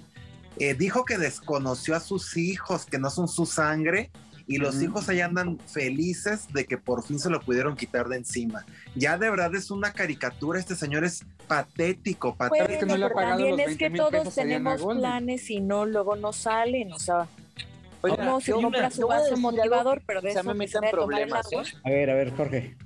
Eh, 0.59 0.75
dijo 0.75 1.05
que 1.05 1.19
desconoció 1.19 1.97
a 1.97 2.01
sus 2.01 2.37
hijos, 2.37 2.87
que 2.87 2.99
no 2.99 3.11
son 3.11 3.27
su 3.27 3.45
sangre, 3.45 4.11
y 4.47 4.59
los 4.59 4.83
hijos 4.83 5.09
ahí 5.09 5.21
andan 5.21 5.59
felices 5.59 6.53
de 6.53 6.67
que 6.67 6.77
por 6.77 7.05
fin 7.05 7.19
se 7.19 7.31
lo 7.31 7.41
pudieron 7.41 7.77
quitar 7.77 8.09
de 8.09 8.17
encima. 8.17 8.65
Ya 8.95 9.17
de 9.19 9.31
verdad 9.31 9.55
es 9.55 9.71
una 9.71 9.93
caricatura, 9.93 10.59
este 10.59 10.75
señor 10.75 11.05
es 11.05 11.25
patético, 11.47 12.35
patético. 12.35 12.87
Bueno, 12.87 13.09
pero 13.15 13.29
también 13.29 13.61
es 13.61 13.77
que 13.77 13.91
todos 13.91 14.35
tenemos 14.35 14.83
planes 14.83 15.51
y 15.51 15.61
no, 15.61 15.87
luego 15.87 16.17
no 16.17 16.33
salen, 16.33 16.93
o 16.93 16.99
sea... 16.99 17.27
no, 18.03 18.41
se 18.41 18.53
compra 18.53 18.91
su 18.91 19.07
vaso 19.07 19.37
motivador, 19.37 20.03
pero 20.07 20.21
de 20.21 20.31
eso 20.31 20.45
me 20.45 20.55
metan 20.55 20.85
problemas. 20.91 21.53
¿eh? 21.53 21.63
A 21.85 21.91
ver, 21.91 22.11
a 22.11 22.15
ver, 22.15 22.37
Jorge. 22.37 22.77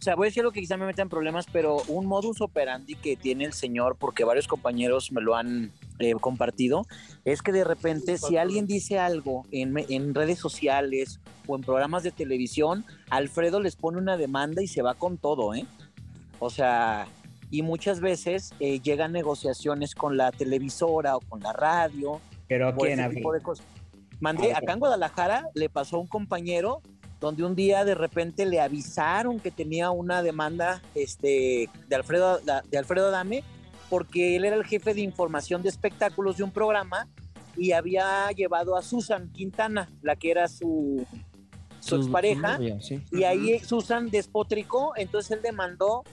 O 0.00 0.02
sea, 0.02 0.14
voy 0.16 0.26
a 0.26 0.28
decir 0.28 0.42
lo 0.42 0.50
que 0.50 0.60
quizá 0.60 0.78
me 0.78 0.86
meta 0.86 1.02
en 1.02 1.10
problemas, 1.10 1.44
pero 1.52 1.82
un 1.88 2.06
modus 2.06 2.40
operandi 2.40 2.94
que 2.94 3.16
tiene 3.16 3.44
el 3.44 3.52
señor, 3.52 3.96
porque 3.98 4.24
varios 4.24 4.48
compañeros 4.48 5.12
me 5.12 5.20
lo 5.20 5.36
han 5.36 5.72
eh, 5.98 6.14
compartido, 6.14 6.86
es 7.26 7.42
que 7.42 7.52
de 7.52 7.64
repente 7.64 8.16
si 8.16 8.38
alguien 8.38 8.66
dice 8.66 8.98
algo 8.98 9.44
en, 9.50 9.74
en, 9.90 10.14
redes 10.14 10.38
sociales 10.38 11.20
o 11.46 11.54
en 11.54 11.62
programas 11.62 12.02
de 12.02 12.12
televisión, 12.12 12.86
Alfredo 13.10 13.60
les 13.60 13.76
pone 13.76 13.98
una 13.98 14.16
demanda 14.16 14.62
y 14.62 14.68
se 14.68 14.80
va 14.80 14.94
con 14.94 15.18
todo, 15.18 15.54
¿eh? 15.54 15.66
O 16.38 16.48
sea, 16.48 17.06
y 17.50 17.60
muchas 17.60 18.00
veces 18.00 18.54
eh, 18.58 18.80
llegan 18.80 19.12
negociaciones 19.12 19.94
con 19.94 20.16
la 20.16 20.32
televisora 20.32 21.16
o 21.16 21.20
con 21.20 21.40
la 21.40 21.52
radio. 21.52 22.22
Pero 22.48 22.68
¿a 22.68 22.74
quién? 22.74 23.00
Mandé, 24.18 24.54
acá 24.54 24.72
en 24.72 24.78
Guadalajara 24.78 25.48
le 25.54 25.68
pasó 25.68 25.96
a 25.96 26.00
un 26.00 26.06
compañero 26.06 26.80
donde 27.20 27.44
un 27.44 27.54
día 27.54 27.84
de 27.84 27.94
repente 27.94 28.46
le 28.46 28.60
avisaron 28.60 29.38
que 29.38 29.50
tenía 29.50 29.90
una 29.90 30.22
demanda 30.22 30.82
este, 30.94 31.68
de, 31.86 31.96
Alfredo, 31.96 32.40
de 32.40 32.78
Alfredo 32.78 33.08
Adame, 33.08 33.44
porque 33.90 34.36
él 34.36 34.44
era 34.44 34.56
el 34.56 34.64
jefe 34.64 34.94
de 34.94 35.02
información 35.02 35.62
de 35.62 35.68
espectáculos 35.68 36.38
de 36.38 36.44
un 36.44 36.50
programa 36.50 37.06
y 37.56 37.72
había 37.72 38.30
llevado 38.30 38.76
a 38.76 38.82
Susan 38.82 39.30
Quintana, 39.32 39.90
la 40.00 40.16
que 40.16 40.30
era 40.30 40.48
su, 40.48 41.04
su, 41.80 41.96
expareja, 41.96 42.58
y 43.12 43.24
ahí 43.24 43.58
Susan 43.58 44.08
despotricó, 44.08 44.92
entonces 44.96 45.32
él 45.32 45.42
demandó 45.42 46.04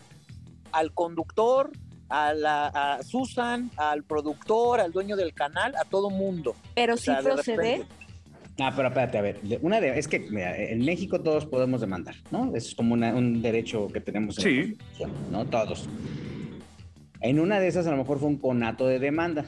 al 0.72 0.94
conductor, 0.94 1.72
a, 2.10 2.34
la, 2.34 2.68
a 2.68 3.04
Susan, 3.04 3.72
al 3.78 4.04
productor, 4.04 4.82
al 4.82 4.92
dueño 4.92 5.16
del 5.16 5.34
canal, 5.34 5.76
a 5.76 5.86
todo 5.86 6.10
mundo. 6.10 6.56
Pero 6.76 6.98
si 6.98 7.12
procede. 7.14 7.86
Ah, 8.60 8.74
pero 8.76 8.88
espérate, 8.88 9.18
a 9.20 9.22
ver, 9.22 9.40
una 9.62 9.80
de, 9.80 10.00
es 10.00 10.08
que 10.08 10.20
mira, 10.20 10.58
en 10.58 10.84
México 10.84 11.22
todos 11.22 11.46
podemos 11.46 11.80
demandar, 11.80 12.16
¿no? 12.32 12.56
Es 12.56 12.74
como 12.74 12.96
un 12.96 13.42
derecho 13.42 13.88
que 13.88 14.02
tenemos. 14.02 14.44
En 14.44 14.78
sí. 14.98 15.06
¿No? 15.32 15.46
Todos. 15.46 15.88
En 17.22 17.40
una 17.40 17.60
de 17.60 17.68
esas 17.68 17.86
a 17.88 17.92
lo 17.92 17.98
mejor 17.98 18.20
fue 18.20 18.30
un 18.30 18.38
conato 18.38 18.88
de 18.88 19.00
demanda. 19.00 19.46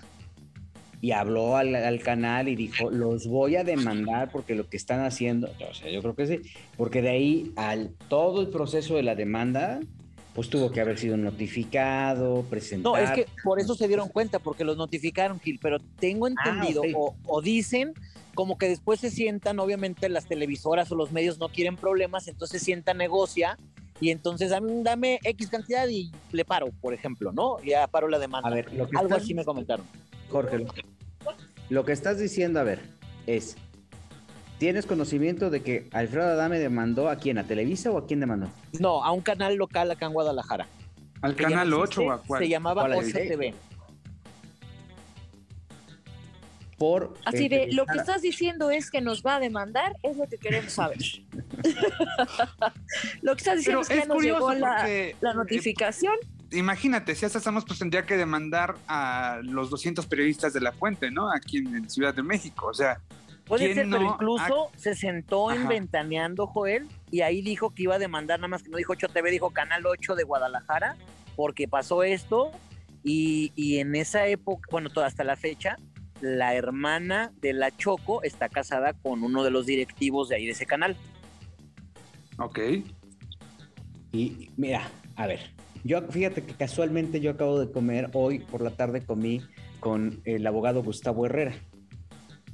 Y 1.01 1.12
habló 1.12 1.56
al, 1.56 2.01
canal 2.01 2.50
y 2.50 2.58
dijo, 2.58 2.92
los 2.92 3.25
voy 3.25 3.56
a 3.56 3.63
demandar 3.63 4.30
porque 4.34 4.54
lo 4.54 4.68
que 4.68 4.75
están 4.75 5.00
haciendo, 5.00 5.50
o 5.70 5.74
sea, 5.74 5.89
yo 5.89 6.01
creo 6.01 6.13
que 6.13 6.28
sí, 6.28 6.42
porque 6.75 7.01
de 7.01 7.10
ahí 7.10 7.54
al 7.56 7.92
todo 8.10 8.42
el 8.42 8.50
proceso 8.50 8.98
de 8.98 9.04
la 9.04 9.16
demanda, 9.16 9.80
pues 10.39 10.50
tuvo 10.50 10.72
que 10.72 10.79
haber 10.79 10.98
sido 10.98 11.17
notificado, 11.17 12.46
presentado. 12.50 12.96
No, 12.96 13.01
es 13.01 13.12
que 13.12 13.25
por 13.43 13.60
eso 13.60 13.75
se 13.75 13.89
dieron 13.89 14.08
cuenta, 14.08 14.39
porque 14.39 14.63
los 14.63 14.77
notificaron, 14.77 15.38
Gil, 15.38 15.60
pero 15.62 15.79
tengo 16.00 16.27
ah, 16.27 16.29
entendido, 16.29 16.81
o, 16.96 17.13
o, 17.27 17.41
dicen 17.41 17.93
como 18.36 18.58
que 18.58 18.69
después 18.69 19.01
se 19.01 19.12
sientan, 19.12 19.60
obviamente 19.60 20.08
las 20.08 20.27
televisoras 20.27 20.89
o 20.93 20.96
los 20.96 21.12
medios 21.12 21.39
no 21.39 21.50
quieren 21.50 21.75
problemas, 21.75 22.29
entonces 22.29 22.62
sienta 22.62 22.93
negocia 22.93 23.58
y 24.00 24.12
entonces 24.12 24.51
dame, 24.51 24.81
dame, 24.81 25.19
X 25.25 25.50
cantidad 25.50 25.86
y 25.89 26.10
le 26.31 26.46
paro, 26.46 26.67
por 26.79 26.93
ejemplo, 26.93 27.34
¿no? 27.34 27.62
Ya 27.62 27.86
paro 27.88 28.08
la 28.08 28.17
demanda. 28.17 28.48
A 28.48 28.53
ver, 28.53 28.69
algo 28.96 29.15
así 29.15 29.34
me 29.34 29.43
comentaron. 29.43 29.86
Jorge, 30.29 30.65
lo 31.67 31.84
que 31.84 31.91
estás 31.91 32.17
diciendo, 32.17 32.62
a 32.62 32.63
ver, 32.63 32.79
es, 33.27 33.58
¿tienes 34.60 34.86
conocimiento 34.86 35.50
de 35.50 35.63
que 35.63 35.88
Alfredo 35.92 36.28
Adame 36.28 36.60
demandó 36.60 37.10
a 37.10 37.16
quién? 37.16 37.39
¿A 37.39 37.46
Televisa 37.46 37.89
o 37.89 37.98
a 37.98 38.06
quién 38.06 38.20
demandó? 38.20 38.50
No, 38.80 39.04
a 39.04 39.12
un 39.12 39.22
canal 39.22 39.56
local 39.56 39.89
acá 39.89 40.06
en 40.06 40.13
Guadalajara. 40.13 40.68
¿Al 41.22 41.36
canal 41.36 41.74
8 41.74 42.01
o 42.01 42.12
a 42.12 42.22
cuál? 42.22 42.44
Se 42.44 42.50
llamaba 42.50 42.84
OCTV. 42.84 43.54
Así 47.25 47.50
de, 47.50 47.68
lo 47.74 47.86
que 47.86 47.98
estás 47.98 48.22
diciendo 48.22 48.72
es 48.72 48.89
que 48.89 49.01
nos 49.01 49.25
va 49.25 49.36
a 49.36 49.39
demandar, 49.39 49.98
es 50.01 50.16
lo 50.16 50.28
que 50.28 50.38
queremos 50.38 50.72
saber. 50.72 51.00
lo 53.22 53.36
que 53.36 53.39
estás 53.39 53.58
diciendo 53.58 53.82
es 53.82 53.89
que 53.89 54.06
nos 54.06 54.24
llegó 54.24 54.54
la, 54.54 54.89
eh, 54.89 55.16
notificación. 55.22 56.13
imagínate, 56.51 57.16
si 57.16 57.25
hasta 57.25 57.39
estamos, 57.39 57.66
pues 57.66 57.80
tendría 57.80 58.06
que 58.06 58.16
demandar 58.16 58.75
a 58.88 59.42
los 59.44 59.70
200 59.70 60.06
periodistas 60.06 60.54
de 60.54 60.62
La 60.62 60.72
Fuente, 60.72 61.12
¿no? 61.12 61.30
Aquí 61.32 61.58
en, 61.58 61.89
Ciudad 61.89 62.13
de 62.13 62.24
México, 62.24 62.68
o 62.68 62.74
sea... 62.74 63.00
Puede 63.50 63.74
ser, 63.74 63.89
pero 63.89 64.03
incluso 64.03 64.70
se 64.75 64.96
sentó 64.96 65.51
en 65.51 65.68
Ventaneando, 65.68 66.46
Joel, 66.46 66.88
y 67.10 67.22
ahí 67.22 67.41
dijo 67.41 67.72
que 67.72 67.84
iba 67.84 67.96
a 67.96 68.00
demandar, 68.00 68.39
nada 68.39 68.48
más 68.48 68.62
que 68.63 68.70
no 68.70 68.77
dijo 68.77 68.94
8 68.94 69.08
TV, 69.10 69.32
dijo 69.32 69.50
Canal 69.50 69.86
8 69.86 70.15
de 70.15 70.24
Guadalajara, 70.24 70.96
porque 71.36 71.68
pasó 71.68 72.03
esto, 72.03 72.51
y, 73.03 73.51
y 73.56 73.79
en 73.79 73.96
esa 73.96 74.27
época, 74.27 74.70
bueno, 74.72 74.89
hasta 75.03 75.24
la 75.24 75.36
fecha, 75.36 75.77
la 76.22 76.53
hermana 76.53 77.32
de 77.41 77.53
la 77.53 77.75
Choco 77.75 78.22
está 78.24 78.50
casada 78.50 78.94
con 78.94 79.24
uno 79.24 79.44
de 79.44 79.51
los 79.51 79.65
directivos 79.65 80.29
de 80.29 80.36
ahí 80.36 80.46
de 80.46 80.51
ese 80.51 80.65
canal. 80.65 80.96
Ok. 82.38 82.60
Y 84.12 84.51
mira, 84.58 84.88
a 85.15 85.27
ver, 85.27 85.39
yo 85.84 86.01
fíjate 86.03 86.44
que 86.44 86.53
casualmente 86.53 87.20
yo 87.20 87.32
acabo 87.32 87.60
de 87.60 87.72
comer, 87.72 88.10
hoy 88.13 88.39
por 88.39 88.62
la 88.62 88.72
tarde 88.72 89.06
comí 89.06 89.41
con 89.79 90.22
el 90.25 90.46
abogado 90.46 90.84
Gustavo 90.84 91.25
Herrera. 91.25 91.53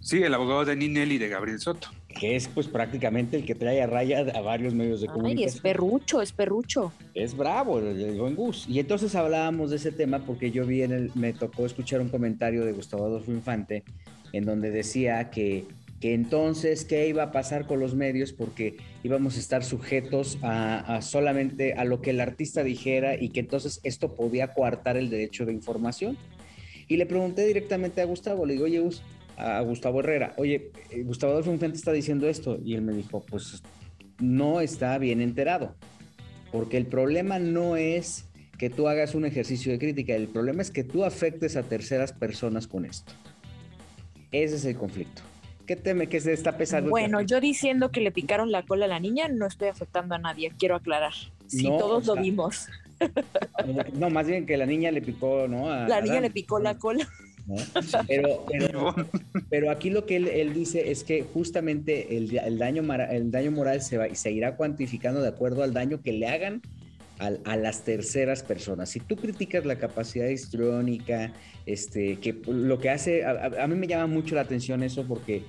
Sí, 0.06 0.22
el 0.22 0.36
abogado 0.36 0.66
de 0.66 0.76
Ninel 0.76 1.14
y 1.14 1.18
de 1.18 1.30
Gabriel 1.30 1.60
Soto. 1.60 1.88
Que 2.08 2.36
es 2.36 2.48
pues 2.48 2.68
prácticamente 2.68 3.38
el 3.38 3.44
que 3.44 3.56
trae 3.56 3.82
a 3.82 3.88
raya 3.88 4.20
a 4.36 4.42
varios 4.42 4.76
medios 4.76 5.02
de 5.02 5.08
comunicación. 5.08 5.50
Ay, 5.50 5.56
es 5.56 5.60
perrucho, 5.60 6.22
es 6.22 6.32
perrucho. 6.32 6.94
Es 7.16 7.36
bravo, 7.36 7.80
el 7.80 8.16
buen 8.16 8.36
Gus. 8.36 8.68
Y 8.70 8.78
entonces 8.78 9.16
hablábamos 9.16 9.72
de 9.72 9.78
ese 9.78 9.92
tema 9.92 10.24
porque 10.24 10.52
yo 10.52 10.64
vi 10.64 10.84
en 10.84 10.92
el, 10.92 11.12
me 11.16 11.34
tocó 11.34 11.66
escuchar 11.66 12.02
un 12.02 12.10
comentario 12.10 12.64
de 12.66 12.74
Gustavo 12.74 13.06
Adolfo 13.06 13.32
Infante 13.32 13.84
en 14.32 14.46
donde 14.46 14.70
decía 14.70 15.32
que, 15.32 15.66
que 16.00 16.14
entonces 16.14 16.86
qué 16.86 17.08
iba 17.08 17.24
a 17.24 17.32
pasar 17.32 17.66
con 17.66 17.80
los 17.80 17.96
medios 17.96 18.32
porque 18.32 18.78
íbamos 19.02 19.38
a 19.38 19.40
estar 19.40 19.64
sujetos 19.64 20.38
a, 20.44 20.98
a 20.98 21.02
solamente 21.02 21.74
a 21.74 21.84
lo 21.84 22.04
que 22.04 22.12
el 22.12 22.22
artista 22.22 22.64
dijera 22.64 23.20
y 23.20 23.30
que 23.30 23.40
entonces 23.40 23.82
esto 23.82 24.14
podía 24.14 24.54
coartar 24.54 24.98
el 24.98 25.10
derecho 25.10 25.48
de 25.48 25.54
información. 25.54 26.16
Y 26.88 26.98
le 26.98 27.08
pregunté 27.08 27.48
directamente 27.48 28.02
a 28.02 28.06
Gustavo, 28.06 28.46
le 28.46 28.54
digo, 28.54 28.66
oye, 28.66 28.80
Gus, 28.80 29.02
a 29.38 29.62
Gustavo 29.62 30.00
Herrera, 30.00 30.34
oye, 30.38 30.72
eh, 30.90 31.04
Gustavo 31.04 31.34
Adolfo 31.34 31.52
Infante 31.52 31.78
está 31.78 31.92
diciendo 31.92 32.28
esto, 32.28 32.60
y 32.64 32.76
él 32.76 32.82
me 32.82 32.94
dijo, 32.94 33.24
pues 33.26 33.62
no 34.20 34.62
está 34.62 34.98
bien 34.98 35.22
enterado, 35.22 35.76
porque 36.52 36.78
el 36.78 36.86
problema 36.86 37.40
no 37.40 37.76
es 37.76 38.30
que 38.58 38.70
tú 38.70 38.88
hagas 38.88 39.16
un 39.16 39.26
ejercicio 39.26 39.72
de 39.72 39.80
crítica, 39.80 40.16
el 40.16 40.28
problema 40.28 40.62
es 40.62 40.72
que 40.72 40.84
tú 40.84 41.04
afectes 41.04 41.58
a 41.58 41.64
terceras 41.64 42.14
personas 42.14 42.68
con 42.68 42.86
esto. 42.86 43.14
Ese 44.32 44.56
es 44.56 44.66
el 44.66 44.78
conflicto. 44.78 45.22
¿Qué 45.66 45.76
teme 45.76 46.08
que 46.08 46.20
se 46.20 46.32
está 46.32 46.58
pesando? 46.58 46.90
Bueno, 46.90 47.22
yo 47.22 47.42
diciendo 47.42 47.90
que 47.92 48.00
le 48.00 48.12
picaron 48.12 48.52
la 48.52 48.64
cola 48.64 48.86
a 48.86 48.88
la 48.88 49.00
niña, 49.00 49.28
no 49.28 49.48
estoy 49.48 49.68
afectando 49.70 50.16
a 50.16 50.20
nadie, 50.20 50.52
quiero 50.58 50.76
aclarar. 50.76 51.14
Sí, 51.48 51.64
todos 51.64 52.06
lo 52.06 52.16
vimos. 52.16 52.68
No, 53.94 54.10
más 54.10 54.26
bien 54.26 54.46
que 54.46 54.56
la 54.56 54.66
niña 54.66 54.90
le 54.90 55.02
picó, 55.02 55.50
¿no? 55.50 55.70
la 55.86 56.00
niña 56.00 56.22
le 56.22 56.30
picó 56.30 56.60
la 56.60 56.78
cola. 56.78 57.06
Pero, 58.08 58.46
pero, 59.50 59.70
aquí 59.70 59.92
lo 59.92 60.06
que 60.06 60.16
él, 60.16 60.54
dice 60.54 60.90
es 60.90 61.04
que 61.04 61.24
justamente 61.24 62.18
el, 62.18 62.58
daño, 62.58 62.82
el 63.12 63.30
daño 63.30 63.52
moral 63.52 63.82
se, 63.82 63.98
va, 63.98 64.14
se 64.14 64.32
irá 64.32 64.56
cuantificando 64.56 65.22
de 65.22 65.28
acuerdo 65.28 65.62
al 65.62 65.74
daño 65.74 66.02
que 66.02 66.12
le 66.12 66.28
hagan 66.28 66.62
a, 67.20 67.56
las 67.56 67.84
terceras 67.84 68.44
personas. 68.44 68.90
Si 68.90 69.00
tú 69.00 69.16
criticas 69.16 69.66
la 69.66 69.78
capacidad 69.78 70.28
histriónica, 70.28 71.34
este, 71.66 72.18
que 72.20 72.42
lo 72.48 72.80
que 72.80 72.90
hace, 72.90 73.26
a, 73.26 73.68
mí 73.68 73.76
me 73.76 73.88
llama 73.88 74.08
mucho 74.08 74.36
la 74.36 74.42
atención 74.42 74.84
eso 74.84 75.06
porque 75.08 75.44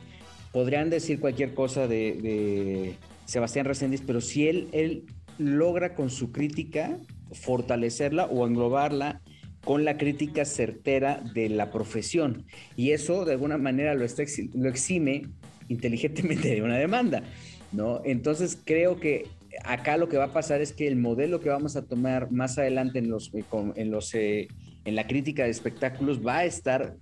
podrían 0.53 0.91
decir 0.91 1.21
cualquier 1.21 1.55
cosa 1.55 1.87
de, 1.87 2.95
Sebastián 3.25 3.67
Reséndiz, 3.67 4.03
pero 4.07 4.21
si 4.21 4.47
él, 4.47 4.69
él 4.71 5.05
logra 5.39 5.95
con 5.95 6.11
su 6.11 6.31
crítica 6.31 6.97
fortalecerla 7.33 8.27
o 8.27 8.47
englobarla 8.47 9.21
con 9.67 9.85
la 9.85 9.99
crítica 9.99 10.45
certera 10.45 11.21
de 11.35 11.49
la 11.49 11.73
profesión. 11.73 12.45
Y 12.77 12.93
eso 12.93 13.25
de 13.25 13.33
alguna 13.33 13.59
manera 13.59 13.95
lo, 13.95 14.05
exime 14.05 15.27
inteligentemente 15.69 16.55
de 16.55 16.63
una 16.63 16.79
demanda, 16.79 17.25
¿no? 17.73 18.01
Entonces 18.05 18.57
creo 18.65 19.01
que 19.01 19.27
acá 19.65 19.97
lo 19.97 20.09
que 20.09 20.19
va 20.19 20.27
a 20.27 20.33
pasar 20.33 20.61
es 20.61 20.73
que 20.73 20.87
el 20.87 20.95
modelo 20.95 21.41
que 21.41 21.49
vamos 21.49 21.75
a 21.75 21.85
tomar 21.85 22.31
más 22.31 22.59
adelante 22.59 23.01
en 23.01 23.11
los, 23.11 23.33
en 23.75 23.91
los, 23.91 24.15
eh, 24.15 24.47
en 24.85 24.95
la 24.95 25.09
crítica 25.09 25.43
de 25.43 25.51
espectáculos 25.51 26.25
va 26.25 26.39
a 26.39 26.45
estar 26.45 26.95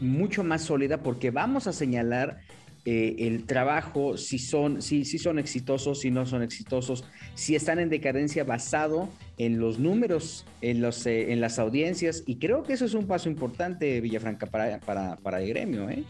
mucho 0.00 0.44
más 0.44 0.62
sólida 0.62 1.02
porque 1.02 1.32
vamos 1.32 1.66
a 1.66 1.72
señalar 1.72 2.38
eh, 2.84 3.14
el 3.18 3.44
trabajo, 3.44 4.16
si 4.16 4.38
son, 4.38 4.82
si, 4.82 5.04
si 5.04 5.18
son 5.18 5.38
exitosos, 5.38 6.00
si 6.00 6.10
no 6.10 6.26
son 6.26 6.42
exitosos, 6.42 7.04
si 7.34 7.54
están 7.54 7.78
en 7.78 7.88
decadencia 7.88 8.42
basado 8.42 9.08
en 9.38 9.60
los 9.60 9.78
números, 9.78 10.44
en, 10.62 10.80
los, 10.80 11.06
eh, 11.06 11.32
en 11.32 11.40
las 11.40 11.60
audiencias, 11.60 12.24
y 12.26 12.36
creo 12.36 12.64
que 12.64 12.72
eso 12.72 12.84
es 12.84 12.94
un 12.94 13.06
paso 13.06 13.28
importante, 13.28 14.00
Villafranca, 14.00 14.46
para, 14.46 14.80
para, 14.80 15.16
para 15.16 15.40
el 15.40 15.48
gremio, 15.48 15.88
¿eh? 15.90 16.02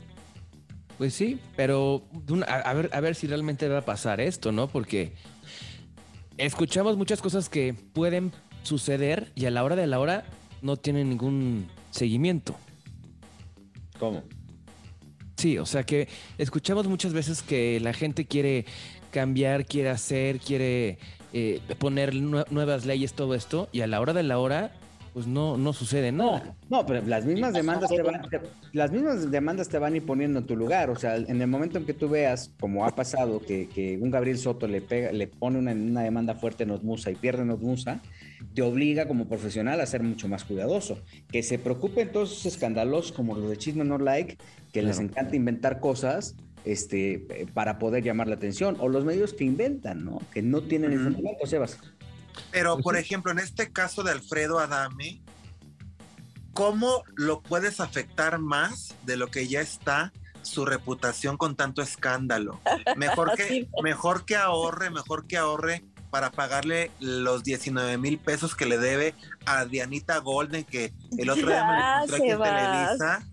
Pues 0.97 1.13
sí, 1.13 1.39
pero 1.57 2.05
a, 2.47 2.55
a, 2.55 2.73
ver, 2.75 2.91
a 2.93 3.01
ver 3.01 3.15
si 3.17 3.27
realmente 3.27 3.69
va 3.69 3.79
a 3.79 3.85
pasar 3.85 4.21
esto, 4.21 4.51
¿no? 4.51 4.69
Porque 4.69 5.13
escuchamos 6.39 6.97
muchas 6.97 7.21
cosas 7.21 7.49
que 7.49 7.75
pueden 7.75 8.33
suceder 8.63 9.31
y 9.35 9.45
a 9.45 9.51
la 9.51 9.63
hora 9.65 9.77
de 9.77 9.87
la 9.87 10.01
hora 10.01 10.25
no 10.63 10.77
tienen 10.77 11.11
ningún 11.11 11.69
seguimiento. 11.91 12.55
¿Cómo? 13.99 14.23
Sí, 15.43 15.59
o 15.59 15.67
sea 15.67 15.83
que 15.83 16.07
escuchamos 16.39 16.87
muchas 16.87 17.13
veces 17.13 17.43
que 17.43 17.81
la 17.81 17.93
gente 17.93 18.27
quiere 18.27 18.65
cambiar, 19.11 19.67
quiere 19.67 19.89
hacer, 19.89 20.39
quiere 20.39 20.99
eh, 21.33 21.61
poner 21.81 22.15
nuevas 22.15 22.87
leyes, 22.87 23.15
todo 23.15 23.35
esto, 23.35 23.69
y 23.73 23.81
a 23.81 23.89
la 23.89 24.01
hora 24.01 24.13
de 24.13 24.23
la 24.23 24.39
hora, 24.39 24.71
pues 25.13 25.27
no, 25.27 25.57
no 25.57 25.73
sucede 25.73 26.13
nada. 26.13 26.55
No, 26.71 26.79
no, 26.79 26.87
pero 26.87 27.05
las 27.05 27.25
mismas 27.25 27.55
demandas 27.55 27.91
te 27.91 28.03
van, 28.03 28.23
te, 28.31 28.41
las 28.73 28.93
mismas 28.93 29.33
demandas 29.33 29.69
te 29.69 29.79
van 29.79 29.97
imponiendo 29.97 30.39
en 30.39 30.47
tu 30.47 30.55
lugar. 30.55 30.91
O 30.91 30.97
sea, 30.97 31.17
en 31.17 31.43
el 31.43 31.49
momento 31.49 31.77
en 31.77 31.87
que 31.87 31.93
tú 31.93 32.09
veas, 32.09 32.53
como 32.61 32.87
ha 32.87 32.95
pasado, 32.95 33.41
que, 33.41 33.69
que 33.69 33.99
un 34.01 34.13
Gabriel 34.13 34.39
Soto 34.39 34.69
le 34.69 34.81
pega, 34.81 35.11
le 35.11 35.27
pone 35.27 35.59
una, 35.59 35.73
una 35.73 36.03
demanda 36.03 36.37
fuerte 36.37 36.63
en 36.63 36.71
Osmusa 36.71 37.11
y 37.11 37.17
pierde 37.17 37.43
en 37.43 37.51
Osmusa, 37.51 38.01
te 38.55 38.63
obliga 38.63 39.09
como 39.09 39.27
profesional 39.27 39.81
a 39.81 39.87
ser 39.87 40.05
mucho 40.05 40.29
más 40.29 40.45
cuidadoso. 40.45 41.01
Que 41.33 41.43
se 41.43 41.59
preocupen 41.59 42.13
todos 42.13 42.31
esos 42.31 42.47
escándalos 42.47 43.11
como 43.11 43.35
los 43.35 43.51
de 43.51 43.57
Chisme 43.57 43.85
No 43.85 43.99
Like, 43.99 44.39
que 44.73 44.81
claro. 44.81 44.89
les 44.89 44.99
encanta 44.99 45.37
inventar 45.37 45.81
cosas 45.81 46.35
este, 46.65 47.47
para 47.55 47.79
poder 47.79 48.03
llamar 48.03 48.29
la 48.29 48.35
atención, 48.35 48.77
o 48.81 48.89
los 48.89 49.05
medios 49.05 49.35
que 49.35 49.45
inventan, 49.45 50.05
¿no? 50.05 50.21
Que 50.33 50.43
no 50.43 50.63
tienen 50.63 50.93
el 50.93 51.01
fundamento, 51.01 51.47
Sebas. 51.47 51.79
Pero, 52.51 52.79
por 52.79 52.97
ejemplo, 52.97 53.33
en 53.33 53.39
este 53.39 53.73
caso 53.73 54.03
de 54.03 54.13
Alfredo 54.13 54.59
Adame, 54.59 55.21
¿cómo 56.53 57.03
lo 57.15 57.43
puedes 57.43 57.81
afectar 57.81 58.39
más 58.39 58.95
de 59.05 59.17
lo 59.17 59.29
que 59.29 59.49
ya 59.49 59.61
está 59.61 60.13
su 60.43 60.65
reputación 60.65 61.37
con 61.37 61.57
tanto 61.57 61.83
escándalo? 61.83 62.61
Mejor 62.97 63.33
que, 63.37 63.69
mejor 63.83 64.25
que 64.25 64.37
ahorre, 64.37 64.91
mejor 64.91 65.27
que 65.27 65.37
ahorre 65.37 65.85
para 66.11 66.31
pagarle 66.31 66.91
los 67.01 67.43
19 67.43 67.97
mil 67.97 68.19
pesos 68.19 68.55
que 68.55 68.67
le 68.67 68.77
debe 68.77 69.15
a 69.47 69.65
Dianita 69.65 70.19
Golden, 70.19 70.63
que 70.63 70.93
el 71.17 71.31
otro 71.31 71.49
día 71.49 71.65
me 71.65 71.73
la 71.73 72.03
encontré 72.05 72.17
aquí 72.17 72.31
en 72.31 72.43
Televisa. 72.43 73.29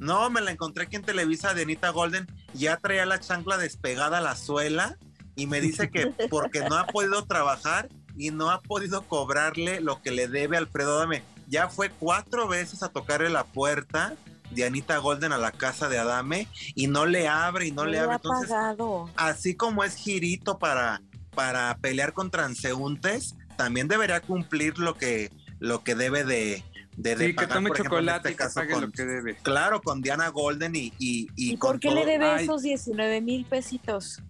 No, 0.00 0.30
me 0.30 0.40
la 0.40 0.50
encontré 0.50 0.84
aquí 0.84 0.96
en 0.96 1.02
Televisa, 1.02 1.52
Dianita 1.52 1.90
Golden, 1.90 2.26
ya 2.54 2.78
traía 2.78 3.04
la 3.04 3.20
chancla 3.20 3.58
despegada 3.58 4.18
a 4.18 4.22
la 4.22 4.34
suela 4.34 4.96
y 5.36 5.46
me 5.46 5.60
dice 5.60 5.90
que 5.90 6.06
porque 6.30 6.60
no 6.60 6.76
ha 6.76 6.86
podido 6.86 7.24
trabajar 7.26 7.88
y 8.16 8.30
no 8.30 8.50
ha 8.50 8.60
podido 8.62 9.02
cobrarle 9.02 9.80
lo 9.80 10.00
que 10.00 10.10
le 10.10 10.26
debe 10.26 10.56
Alfredo 10.56 10.96
Adame. 10.96 11.22
Ya 11.48 11.68
fue 11.68 11.90
cuatro 11.90 12.48
veces 12.48 12.82
a 12.82 12.88
tocarle 12.88 13.28
la 13.28 13.44
puerta 13.44 14.16
de 14.50 14.64
Anita 14.64 14.96
Golden 14.96 15.32
a 15.32 15.38
la 15.38 15.52
casa 15.52 15.90
de 15.90 15.98
Adame 15.98 16.48
y 16.74 16.86
no 16.86 17.04
le 17.04 17.28
abre 17.28 17.66
y 17.66 17.70
no, 17.70 17.84
no 17.84 17.90
le 17.90 17.98
abre. 17.98 18.16
Entonces, 18.16 18.48
pagado. 18.48 19.10
así 19.16 19.54
como 19.54 19.84
es 19.84 19.96
girito 19.96 20.58
para, 20.58 21.02
para 21.34 21.76
pelear 21.76 22.14
con 22.14 22.30
transeúntes, 22.30 23.36
también 23.56 23.86
debería 23.86 24.22
cumplir 24.22 24.78
lo 24.78 24.94
que, 24.94 25.30
lo 25.58 25.84
que 25.84 25.94
debe 25.94 26.24
de, 26.24 26.64
de, 27.02 27.16
de 27.16 27.26
sí, 27.28 27.32
pagar, 27.32 27.48
que 27.48 27.54
tome 27.54 27.68
por 27.68 27.76
chocolate 27.78 28.28
este 28.30 28.42
y 28.44 28.46
que 28.46 28.54
pague 28.54 28.72
con, 28.72 28.80
lo 28.82 28.90
que 28.92 29.04
debe. 29.04 29.36
Claro, 29.36 29.80
con 29.80 30.02
Diana 30.02 30.28
Golden 30.28 30.74
y, 30.76 30.92
y, 30.98 31.28
y, 31.36 31.52
¿Y 31.52 31.56
con 31.56 31.72
por 31.72 31.80
qué 31.80 31.88
todo. 31.88 31.98
le 32.00 32.06
debe 32.06 32.26
Ay. 32.26 32.44
esos 32.44 32.62
19 32.62 33.20
mil 33.20 33.44
pesitos? 33.46 34.20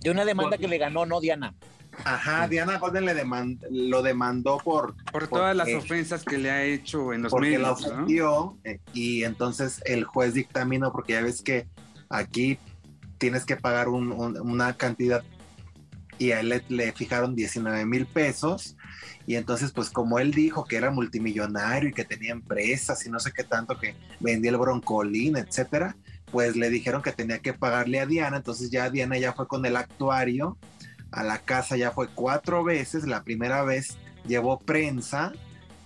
De 0.00 0.10
una 0.10 0.24
demanda 0.24 0.58
que 0.58 0.68
le 0.68 0.78
ganó, 0.78 1.06
no 1.06 1.20
Diana. 1.20 1.54
Ajá, 2.04 2.48
Diana 2.48 2.78
Golden 2.78 3.04
le 3.04 3.14
demand, 3.14 3.62
lo 3.70 4.02
demandó 4.02 4.58
por... 4.58 4.94
Por 5.12 5.28
todas 5.28 5.54
las 5.56 5.72
ofensas 5.72 6.24
que 6.24 6.38
le 6.38 6.50
ha 6.50 6.64
hecho 6.64 7.12
en 7.12 7.22
los 7.22 7.30
porque 7.30 7.56
la 7.58 7.70
ofendió 7.72 8.58
eh, 8.64 8.80
y 8.92 9.22
entonces 9.24 9.80
el 9.86 10.04
juez 10.04 10.34
dictaminó, 10.34 10.92
porque 10.92 11.12
ya 11.14 11.22
ves 11.22 11.40
que 11.40 11.66
aquí 12.10 12.58
tienes 13.18 13.44
que 13.44 13.56
pagar 13.56 13.88
un- 13.88 14.10
un- 14.12 14.40
una 14.40 14.76
cantidad 14.76 15.22
y 16.18 16.32
a 16.32 16.40
él 16.40 16.48
le, 16.48 16.64
le 16.68 16.92
fijaron 16.92 17.34
19 17.34 17.84
mil 17.86 18.06
pesos 18.06 18.76
y 19.26 19.36
entonces 19.36 19.72
pues 19.72 19.90
como 19.90 20.18
él 20.18 20.32
dijo 20.32 20.64
que 20.64 20.76
era 20.76 20.90
multimillonario 20.90 21.88
y 21.88 21.92
que 21.92 22.04
tenía 22.04 22.32
empresas 22.32 23.04
y 23.06 23.10
no 23.10 23.18
sé 23.18 23.32
qué 23.32 23.44
tanto 23.44 23.78
que 23.78 23.94
vendía 24.20 24.50
el 24.50 24.58
broncolín, 24.58 25.36
etcétera, 25.36 25.96
pues 26.30 26.56
le 26.56 26.70
dijeron 26.70 27.02
que 27.02 27.12
tenía 27.12 27.38
que 27.38 27.54
pagarle 27.54 28.00
a 28.00 28.06
Diana, 28.06 28.36
entonces 28.36 28.70
ya 28.70 28.90
Diana 28.90 29.18
ya 29.18 29.32
fue 29.32 29.48
con 29.48 29.64
el 29.66 29.76
actuario 29.76 30.58
a 31.14 31.22
la 31.22 31.38
casa 31.38 31.76
ya 31.76 31.92
fue 31.92 32.08
cuatro 32.08 32.64
veces, 32.64 33.06
la 33.06 33.22
primera 33.22 33.62
vez 33.62 33.96
llevó 34.26 34.58
prensa 34.58 35.32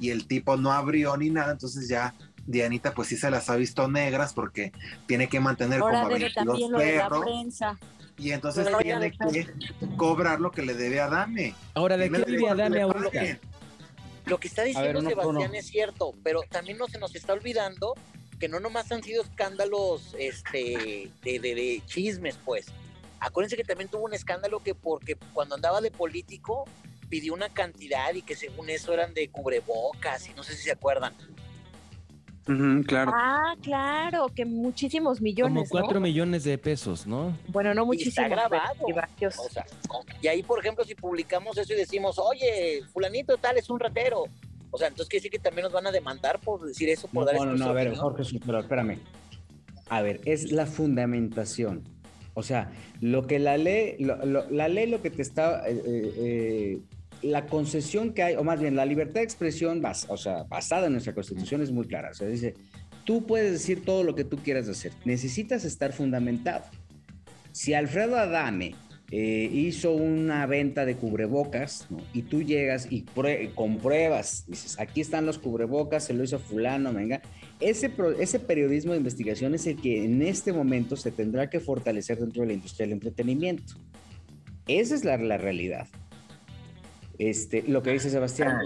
y 0.01 0.11
el 0.11 0.27
tipo 0.27 0.57
no 0.57 0.73
abrió 0.73 1.17
ni 1.17 1.29
nada, 1.31 1.53
entonces 1.53 1.89
ya 1.89 2.15
Dianita 2.47 2.95
pues 2.95 3.09
sí 3.09 3.17
se 3.17 3.31
las 3.31 3.51
ha 3.51 3.57
visto 3.57 3.89
negras 3.89 4.33
porque 4.33 4.73
tiene 5.07 5.29
que 5.29 5.39
mantener 5.39 5.83
Ahora 5.83 6.03
como 6.03 6.07
a 6.07 6.19
debe 6.19 6.31
22 6.35 6.45
también 6.47 6.73
lo 6.73 6.79
de 6.79 6.97
la 6.97 7.03
perros. 7.03 7.25
prensa. 7.25 7.79
Y 8.19 8.33
entonces 8.33 8.65
Pero 8.67 8.79
tiene 8.79 9.13
que 9.13 9.47
cobrar 9.97 10.41
lo 10.41 10.51
que 10.51 10.63
le 10.63 10.75
debe 10.75 11.01
a 11.01 11.09
Dame. 11.09 11.55
Ahora, 11.75 11.97
¿de 11.97 12.11
qué 12.11 12.25
vive 12.25 12.49
Adame 12.49 12.77
le 12.77 12.83
ahorita? 12.83 13.39
Lo 14.27 14.39
que 14.39 14.49
está 14.49 14.63
diciendo 14.65 14.87
ver, 14.89 14.97
uno 14.99 15.11
por 15.11 15.23
Sebastián 15.23 15.51
uno. 15.51 15.59
es 15.59 15.67
cierto, 15.69 16.15
pero 16.23 16.43
también 16.51 16.77
no 16.77 16.87
se 16.89 16.99
nos 16.99 17.15
está 17.15 17.33
olvidando 17.33 17.95
que 18.39 18.49
no 18.49 18.61
nomás 18.61 18.91
han 18.93 19.03
sido 19.03 19.23
escándalos 19.23 20.15
este, 20.19 21.11
de, 21.23 21.39
de- 21.41 21.55
de 21.55 21.83
chismes, 21.87 22.39
pues. 22.45 22.67
Acuérdense 23.21 23.57
que 23.57 23.65
también 23.65 23.89
tuvo 23.91 24.05
un 24.05 24.15
escándalo 24.15 24.61
que 24.63 24.75
porque 24.75 25.17
cuando 25.33 25.55
andaba 25.55 25.81
de 25.81 25.91
político 25.91 26.65
pidió 27.09 27.33
una 27.35 27.49
cantidad 27.49 28.13
y 28.15 28.23
que 28.23 28.37
según 28.37 28.69
eso 28.69 28.93
eran 28.93 29.15
de 29.15 29.29
cubrebocas 29.31 30.29
y 30.29 30.35
no 30.35 30.43
sé 30.43 30.55
si 30.55 30.65
se 30.65 30.73
acuerdan. 30.73 31.15
Claro. 32.87 33.13
Ah, 33.15 33.55
claro, 33.63 34.29
que 34.35 34.45
muchísimos 34.47 35.19
Como 35.19 35.25
millones, 35.25 35.69
cuatro 35.71 35.95
¿no? 35.95 36.01
millones 36.01 36.45
de 36.45 36.57
pesos, 36.57 37.07
¿no? 37.07 37.37
Bueno, 37.49 37.75
no 37.75 37.83
Y 37.83 37.87
muchísimos. 37.87 38.17
está 38.19 38.23
pero 38.49 38.49
grabado. 38.49 38.85
O 39.39 39.49
sea, 39.51 39.67
y 40.23 40.29
ahí, 40.29 40.43
por 40.43 40.59
ejemplo, 40.61 40.85
si 40.85 40.95
publicamos 40.95 41.59
eso 41.59 41.73
y 41.75 41.77
decimos, 41.77 42.19
oye, 42.19 42.83
fulanito 42.93 43.37
tal 43.37 43.59
es 43.59 43.69
un 43.69 43.79
ratero. 43.79 44.25
O 44.71 44.79
sea, 44.79 44.89
entonces 44.89 45.09
quiere 45.09 45.21
decir 45.21 45.31
que 45.31 45.39
también 45.39 45.65
nos 45.65 45.73
van 45.73 45.87
a 45.87 45.91
demandar 45.93 46.41
por 46.41 46.63
decir 46.67 46.89
eso, 46.89 47.07
por 47.09 47.25
No, 47.25 47.27
dar 47.27 47.35
no, 47.37 47.55
no, 47.57 47.65
a 47.67 47.73
ver. 47.73 47.95
Jorge, 47.95 48.39
pero 48.45 48.61
espérame. 48.61 48.99
A 49.91 50.03
ver, 50.03 50.21
es 50.25 50.51
la 50.53 50.67
fundamentación. 50.67 51.85
O 52.35 52.43
sea, 52.43 52.71
lo 53.01 53.27
que 53.27 53.39
la 53.39 53.57
ley, 53.57 53.97
lo- 53.99 54.25
lo- 54.25 54.49
la 54.51 54.69
ley 54.69 54.87
lo 54.87 55.03
que 55.03 55.11
te 55.11 55.23
está, 55.23 55.69
eh, 55.69 55.83
eh, 55.85 56.13
eh, 56.19 56.79
la 57.23 57.47
concesión 57.47 58.13
que 58.13 58.23
hay, 58.23 58.35
o 58.37 58.45
más 58.45 58.61
bien 58.61 58.77
la 58.77 58.85
libertad 58.87 59.15
de 59.21 59.25
expresión, 59.25 59.83
bas- 59.83 60.07
o 60.09 60.17
sea, 60.17 60.45
basada 60.45 60.87
en 60.87 60.93
nuestra 60.93 61.15
constitución 61.15 61.63
es 61.63 61.71
muy 61.73 61.87
clara. 61.87 62.11
O 62.11 62.15
sea, 62.15 62.29
dice, 62.29 62.55
tú 63.05 63.27
puedes 63.27 63.53
decir 63.53 63.85
todo 63.85 64.05
lo 64.05 64.15
que 64.15 64.25
tú 64.25 64.37
quieras 64.39 64.69
hacer, 64.69 64.93
necesitas 65.05 65.65
estar 65.65 65.93
fundamentado. 65.93 66.65
Si 67.53 67.75
Alfredo 67.75 68.17
Adame 68.17 68.75
eh, 69.11 69.51
hizo 69.53 69.93
una 69.93 70.45
venta 70.47 70.85
de 70.85 70.95
cubrebocas, 70.97 71.89
y 72.13 72.23
tú 72.23 72.43
llegas 72.43 72.87
y 72.91 73.05
prue- 73.07 73.53
compruebas, 73.55 74.45
dices, 74.47 74.79
aquí 74.79 75.01
están 75.01 75.25
los 75.27 75.39
cubrebocas, 75.39 76.05
se 76.05 76.13
lo 76.15 76.23
hizo 76.23 76.39
fulano, 76.39 76.93
venga, 76.93 77.23
ese, 77.59 77.91
ese 78.21 78.39
periodismo 78.39 78.93
de 78.93 78.99
investigación 78.99 79.55
es 79.55 79.67
el 79.67 79.81
que 79.81 80.05
en 80.05 80.23
este 80.23 80.53
momento 80.53 80.95
se 80.95 81.11
tendrá 81.11 81.49
que 81.51 81.59
fortalecer 81.59 82.19
dentro 82.19 82.43
de 82.43 82.49
la 82.49 82.53
industria 82.53 82.87
del 82.87 82.93
entretenimiento. 82.93 83.75
Esa 84.69 84.95
es 84.95 85.05
la 85.05 85.17
realidad. 85.17 85.89
Este, 87.19 87.63
lo 87.67 87.83
que 87.83 87.93
dice 87.93 88.11
Sebastián. 88.11 88.59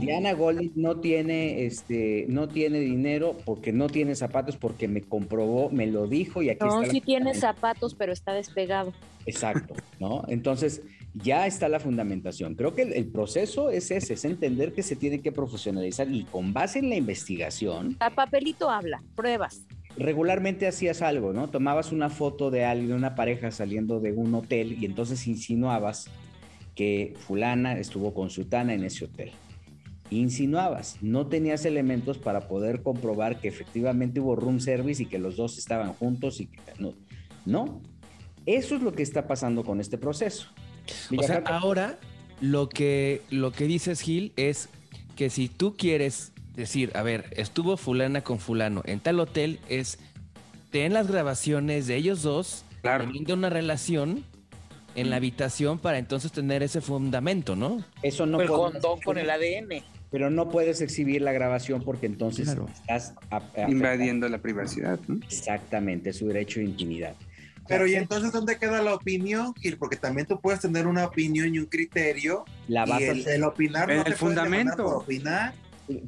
Diana 0.00 0.32
Golden 0.34 0.70
no 0.76 1.00
tiene, 1.00 1.64
este, 1.66 2.26
no 2.28 2.46
tiene 2.48 2.78
dinero 2.78 3.36
porque 3.44 3.72
no 3.72 3.88
tiene 3.88 4.14
zapatos, 4.14 4.56
porque 4.56 4.86
me 4.86 5.02
comprobó, 5.02 5.70
me 5.70 5.86
lo 5.88 6.06
dijo 6.06 6.40
y 6.40 6.50
aquí 6.50 6.64
No, 6.64 6.82
está. 6.82 6.86
la 6.86 6.92
sí 6.92 7.00
tiene 7.00 7.34
zapatos, 7.34 7.94
pero 7.96 8.12
está 8.12 8.32
despegado. 8.32 8.92
Exacto, 9.26 9.74
¿no? 9.98 10.22
Entonces, 10.28 10.82
ya 11.14 11.48
está 11.48 11.68
la 11.68 11.80
fundamentación. 11.80 12.54
Creo 12.54 12.74
que 12.74 12.82
el, 12.82 12.92
el 12.92 13.06
proceso 13.06 13.70
es 13.70 13.90
ese, 13.90 14.14
es 14.14 14.24
entender 14.24 14.72
que 14.72 14.84
se 14.84 14.94
tiene 14.94 15.20
que 15.20 15.32
profesionalizar 15.32 16.08
y 16.12 16.22
con 16.24 16.52
base 16.52 16.78
en 16.78 16.88
la 16.90 16.94
investigación, 16.96 17.96
A 17.98 18.10
papelito 18.10 18.70
habla, 18.70 19.02
pruebas. 19.16 19.62
regularmente 19.96 20.68
hacías 20.68 21.02
algo, 21.02 21.32
¿no? 21.32 21.48
Tomabas 21.48 21.90
una 21.90 22.08
foto 22.08 22.52
de 22.52 22.64
alguien, 22.64 22.90
de 22.90 22.94
una 22.94 23.16
pareja 23.16 23.50
saliendo 23.50 23.98
de 23.98 24.12
un 24.12 24.32
hotel 24.34 24.76
y 24.80 24.84
entonces 24.86 25.26
insinuabas 25.26 26.08
que 26.76 27.14
fulana 27.26 27.78
estuvo 27.78 28.14
con 28.14 28.30
sutana 28.30 28.74
en 28.74 28.84
ese 28.84 29.06
hotel. 29.06 29.32
Insinuabas, 30.10 30.98
no 31.00 31.26
tenías 31.26 31.64
elementos 31.64 32.18
para 32.18 32.46
poder 32.46 32.82
comprobar 32.82 33.40
que 33.40 33.48
efectivamente 33.48 34.20
hubo 34.20 34.36
room 34.36 34.60
service 34.60 35.02
y 35.02 35.06
que 35.06 35.18
los 35.18 35.36
dos 35.36 35.58
estaban 35.58 35.94
juntos 35.94 36.40
y 36.40 36.46
que 36.46 36.60
no. 36.78 36.94
No, 37.44 37.82
eso 38.44 38.76
es 38.76 38.82
lo 38.82 38.92
que 38.92 39.02
está 39.02 39.26
pasando 39.26 39.64
con 39.64 39.80
este 39.80 39.98
proceso. 39.98 40.48
O 41.18 41.22
sea, 41.22 41.42
ahora 41.46 41.98
lo 42.40 42.68
que, 42.68 43.22
lo 43.30 43.50
que 43.50 43.64
dices, 43.64 44.00
Gil, 44.00 44.32
es 44.36 44.68
que 45.16 45.30
si 45.30 45.48
tú 45.48 45.74
quieres 45.76 46.32
decir, 46.54 46.92
a 46.94 47.02
ver, 47.02 47.24
estuvo 47.32 47.76
fulana 47.76 48.22
con 48.22 48.38
fulano 48.38 48.82
en 48.84 49.00
tal 49.00 49.18
hotel, 49.18 49.58
es 49.68 49.98
ten 50.70 50.92
las 50.92 51.08
grabaciones 51.08 51.86
de 51.86 51.96
ellos 51.96 52.22
dos 52.22 52.64
Claro. 52.82 53.04
teniendo 53.06 53.34
una 53.34 53.50
relación 53.50 54.24
en 54.96 55.10
la 55.10 55.16
habitación 55.16 55.78
para 55.78 55.98
entonces 55.98 56.32
tener 56.32 56.62
ese 56.62 56.80
fundamento, 56.80 57.54
¿no? 57.56 57.82
Eso 58.02 58.26
no 58.26 58.40
el 58.40 58.48
condón 58.48 59.00
con 59.00 59.18
el 59.18 59.30
ADN. 59.30 59.82
Pero 60.10 60.30
no 60.30 60.48
puedes 60.48 60.80
exhibir 60.80 61.20
la 61.22 61.32
grabación 61.32 61.82
porque 61.82 62.06
entonces 62.06 62.46
Claro. 62.46 62.66
estás 62.72 63.14
a- 63.30 63.36
a- 63.56 63.70
Invadiendo 63.70 64.28
la 64.28 64.38
privacidad. 64.38 64.98
¿no? 65.08 65.16
Exactamente, 65.26 66.12
su 66.12 66.28
derecho 66.28 66.60
de 66.60 66.66
intimidad. 66.66 67.14
Pero 67.68 67.86
¿y 67.88 67.96
entonces 67.96 68.30
dónde 68.32 68.56
queda 68.58 68.80
la 68.80 68.94
opinión, 68.94 69.52
Gil? 69.56 69.76
Porque 69.76 69.96
también 69.96 70.26
tú 70.28 70.40
puedes 70.40 70.60
tener 70.60 70.86
una 70.86 71.04
opinión 71.06 71.52
y 71.52 71.58
un 71.58 71.66
criterio. 71.66 72.44
La 72.68 72.84
vas 72.86 73.00
y 73.00 73.04
a 73.04 73.10
el, 73.10 73.26
el 73.26 73.42
opinar 73.44 73.88
no 73.88 73.94
el 73.94 73.98
llamar 74.04 74.16
fundamento. 74.16 74.76
por 74.84 74.94
opinar. 75.02 75.52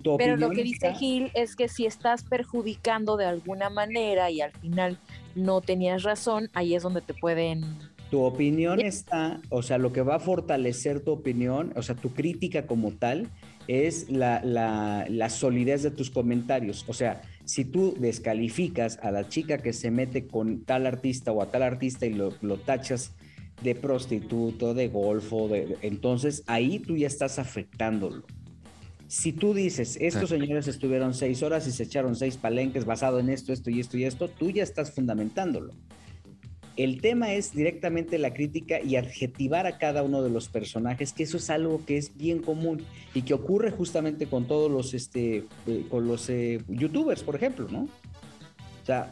tu 0.03 0.17
Pero 0.17 0.37
lo 0.37 0.51
que 0.51 0.63
dice 0.63 0.95
Gil 0.95 1.33
es 1.35 1.57
que 1.57 1.69
si 1.69 1.85
estás 1.85 2.23
perjudicando 2.23 3.17
de 3.17 3.27
alguna 3.27 3.71
manera 3.71 4.31
y 4.31 4.41
al 4.41 4.53
final 4.53 4.99
no 5.35 5.61
tenías 5.61 6.05
razón, 6.05 6.49
ahí 6.55 6.77
es 6.77 6.83
donde 6.85 7.01
te 7.01 7.15
pueden... 7.15 7.65
Tu 8.11 8.21
opinión 8.23 8.81
está, 8.81 9.41
o 9.51 9.63
sea, 9.63 9.77
lo 9.77 9.93
que 9.93 10.01
va 10.01 10.17
a 10.17 10.21
fortalecer 10.21 11.01
tu 11.01 11.11
opinión, 11.13 11.73
o 11.77 11.83
sea, 11.83 11.95
tu 11.95 12.11
crítica 12.15 12.67
como 12.67 12.93
tal, 12.93 13.29
es 13.67 14.09
la, 14.11 14.43
la- 14.43 15.05
la 15.11 15.29
solidez 15.29 15.83
de 15.83 15.91
tus 15.91 16.09
comentarios. 16.09 16.87
O 16.89 16.95
sea, 16.95 17.21
si 17.45 17.67
tú 17.67 17.95
descalificas 17.99 18.99
a 19.03 19.11
la 19.11 19.29
chica 19.29 19.59
que 19.59 19.75
se 19.75 19.91
mete 19.91 20.27
con 20.27 20.65
tal 20.65 20.87
artista 20.87 21.33
o 21.33 21.43
a 21.43 21.51
tal 21.51 21.63
artista 21.63 22.07
y 22.07 22.15
lo, 22.15 22.33
lo 22.41 22.57
tachas 22.57 23.13
de 23.63 23.75
prostituto, 23.75 24.73
de 24.73 24.89
golfo, 24.89 25.49
de, 25.49 25.67
de- 25.67 25.77
entonces 25.83 26.45
ahí 26.47 26.79
tú 26.79 26.97
ya 26.97 27.09
estás 27.09 27.39
afectándolo. 27.39 28.23
Si 29.07 29.33
tú 29.33 29.53
dices, 29.55 29.97
estos 30.01 30.31
señores 30.31 30.67
estuvieron 30.69 31.13
seis 31.15 31.43
horas 31.43 31.67
y 31.67 31.73
se 31.73 31.83
echaron 31.83 32.15
seis 32.17 32.37
palenques 32.37 32.85
basado 32.85 33.19
en 33.21 33.29
esto, 33.31 33.53
esto 33.53 33.71
y 33.71 33.81
esto 33.81 33.97
y 33.99 34.05
esto, 34.05 34.29
tú 34.29 34.51
ya 34.51 34.63
estás 34.63 34.93
fundamentándolo. 34.95 35.73
El 36.79 37.01
tema 37.01 37.33
es 37.33 37.53
directamente 37.53 38.19
la 38.19 38.33
crítica 38.33 38.81
y 38.81 38.95
adjetivar 38.95 39.67
a 39.67 39.79
cada 39.79 40.05
uno 40.05 40.23
de 40.23 40.31
los 40.31 40.49
personajes, 40.49 41.13
que 41.13 41.25
eso 41.25 41.37
es 41.37 41.51
algo 41.51 41.85
que 41.85 41.99
es 41.99 42.17
bien 42.17 42.41
común 42.41 42.85
y 43.15 43.23
que 43.23 43.35
ocurre 43.35 43.73
justamente 43.73 44.29
con 44.29 44.47
todos 44.47 44.71
los, 44.71 44.95
este, 44.95 45.45
eh, 45.67 45.87
con 45.91 46.07
los 46.07 46.31
eh, 46.31 46.63
youtubers, 46.69 47.25
por 47.25 47.35
ejemplo, 47.35 47.67
¿no? 47.69 47.81
O 47.81 48.87
sea, 48.87 49.11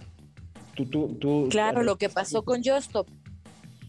tú, 0.77 0.87
tú, 0.87 1.17
tú 1.21 1.49
Claro, 1.51 1.83
lo 1.83 1.99
que 1.99 2.09
pasó 2.09 2.45
con 2.45 2.63
Justop. 2.63 3.09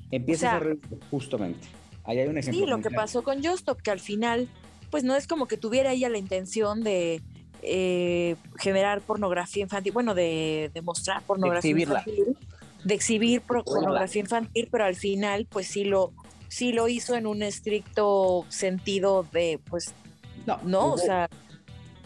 empiezas 0.10 0.40
o 0.40 0.50
sea, 0.50 0.56
a 0.56 0.60
reír 0.60 0.80
justamente. 1.12 1.68
Ahí 2.04 2.18
hay 2.18 2.28
un 2.30 2.40
ejemplo. 2.40 2.60
Sí, 2.60 2.68
lo 2.68 2.78
que 2.78 2.90
claro. 2.90 2.96
pasó 2.96 3.22
con 3.22 3.44
Justop, 3.44 3.80
que 3.80 3.92
al 3.92 4.00
final, 4.00 4.48
pues 4.90 5.04
no 5.04 5.16
es 5.16 5.28
como 5.28 5.48
que 5.48 5.56
tuviera 5.56 5.92
ella 5.94 6.10
la 6.10 6.18
intención 6.18 6.84
de 6.84 7.22
eh, 7.62 8.38
generar 8.58 9.02
pornografía 9.02 9.62
infantil, 9.62 9.92
bueno, 9.92 10.16
de, 10.16 10.72
de 10.74 10.82
mostrar 10.82 11.22
pornografía 11.22 11.70
exhibirla. 11.70 12.04
infantil, 12.08 12.38
de 12.88 12.94
exhibir 12.94 13.42
pornografía 13.42 14.22
infantil, 14.22 14.70
pero 14.72 14.86
al 14.86 14.96
final, 14.96 15.46
pues 15.50 15.68
sí 15.68 15.84
lo, 15.84 16.14
sí 16.48 16.72
lo 16.72 16.88
hizo 16.88 17.16
en 17.16 17.28
un 17.28 17.44
estricto 17.44 18.46
sentido 18.48 19.26
de, 19.34 19.60
pues, 19.70 19.94
No, 20.46 20.58
no, 20.64 20.94
o 20.94 20.98
sea, 20.98 21.30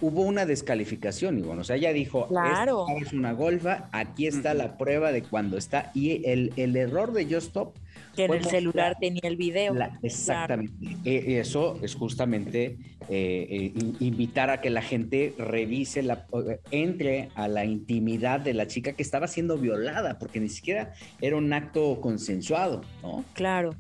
hubo 0.02 0.24
una 0.24 0.48
descalificación, 0.48 1.38
Ivonne. 1.38 1.62
O 1.62 1.63
sea, 1.63 1.76
ella 1.76 1.94
dijo, 1.94 2.28
Claro. 2.28 2.86
"Esta 2.89 3.06
es 3.08 3.13
una 3.13 3.34
golfa, 3.34 3.89
aquí 3.91 4.26
está 4.26 4.56
la 4.56 4.80
prueba 4.80 5.12
de 5.12 5.22
cuando 5.22 5.58
está. 5.58 5.91
Y 5.94 6.28
el, 6.28 6.52
el 6.56 6.76
error 6.76 7.13
de 7.13 7.26
Just 7.26 7.48
Stop 7.50 7.76
que 8.15 8.26
en 8.26 8.34
el 8.34 8.45
celular 8.45 8.97
tenía 9.00 9.21
el 9.24 9.38
video. 9.38 9.74
la- 9.74 9.97
exactamente. 10.04 10.74
Eh, 11.06 11.39
eso 11.39 11.80
es 11.82 11.95
justamente 11.95 12.78
eh, 13.10 13.47
eh, 13.50 13.71
in- 13.76 13.97
invitar 14.00 14.50
a 14.50 14.62
que 14.62 14.69
la 14.69 14.82
gente 14.82 15.34
revise, 15.38 16.02
la, 16.04 16.26
eh, 16.34 16.60
entre 16.71 17.30
a 17.36 17.47
la 17.47 17.65
intimidad 17.65 18.39
de 18.39 18.54
la 18.54 18.67
chica 18.67 18.93
que 18.93 19.04
estaba 19.04 19.28
siendo 19.28 19.58
violada, 19.58 20.19
porque 20.19 20.39
ni 20.39 20.50
siquiera 20.50 20.93
era 21.21 21.36
un 21.38 21.52
acto 21.54 22.00
consensuado, 22.02 22.82
¿no? 23.02 23.24
Claro. 23.34 23.76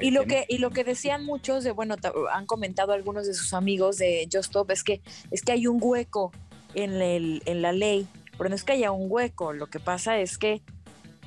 Y 0.00 0.12
lo 0.12 0.24
que, 0.24 0.46
y 0.48 0.58
lo 0.58 0.70
que 0.70 0.82
decían 0.82 1.24
muchos 1.26 1.62
de, 1.62 1.70
bueno, 1.70 1.96
han 2.32 2.46
comentado 2.46 2.92
algunos 2.94 3.26
de 3.26 3.34
sus 3.34 3.52
amigos 3.52 3.98
de 3.98 4.24
Just 4.32 4.46
Stop, 4.46 4.70
es 4.70 4.82
que, 4.82 5.02
es 5.30 5.42
que 5.42 5.52
hay 5.52 5.66
un 5.66 5.78
hueco 5.80 6.32
en, 6.74 6.92
el, 7.02 7.42
en 7.44 7.60
la 7.60 7.72
ley, 7.72 8.06
pero 8.38 8.48
no 8.48 8.54
es 8.56 8.64
que 8.64 8.72
haya 8.72 8.92
un 8.92 9.06
hueco, 9.10 9.52
lo 9.52 9.66
que 9.66 9.78
pasa 9.78 10.18
es 10.20 10.38
que, 10.38 10.62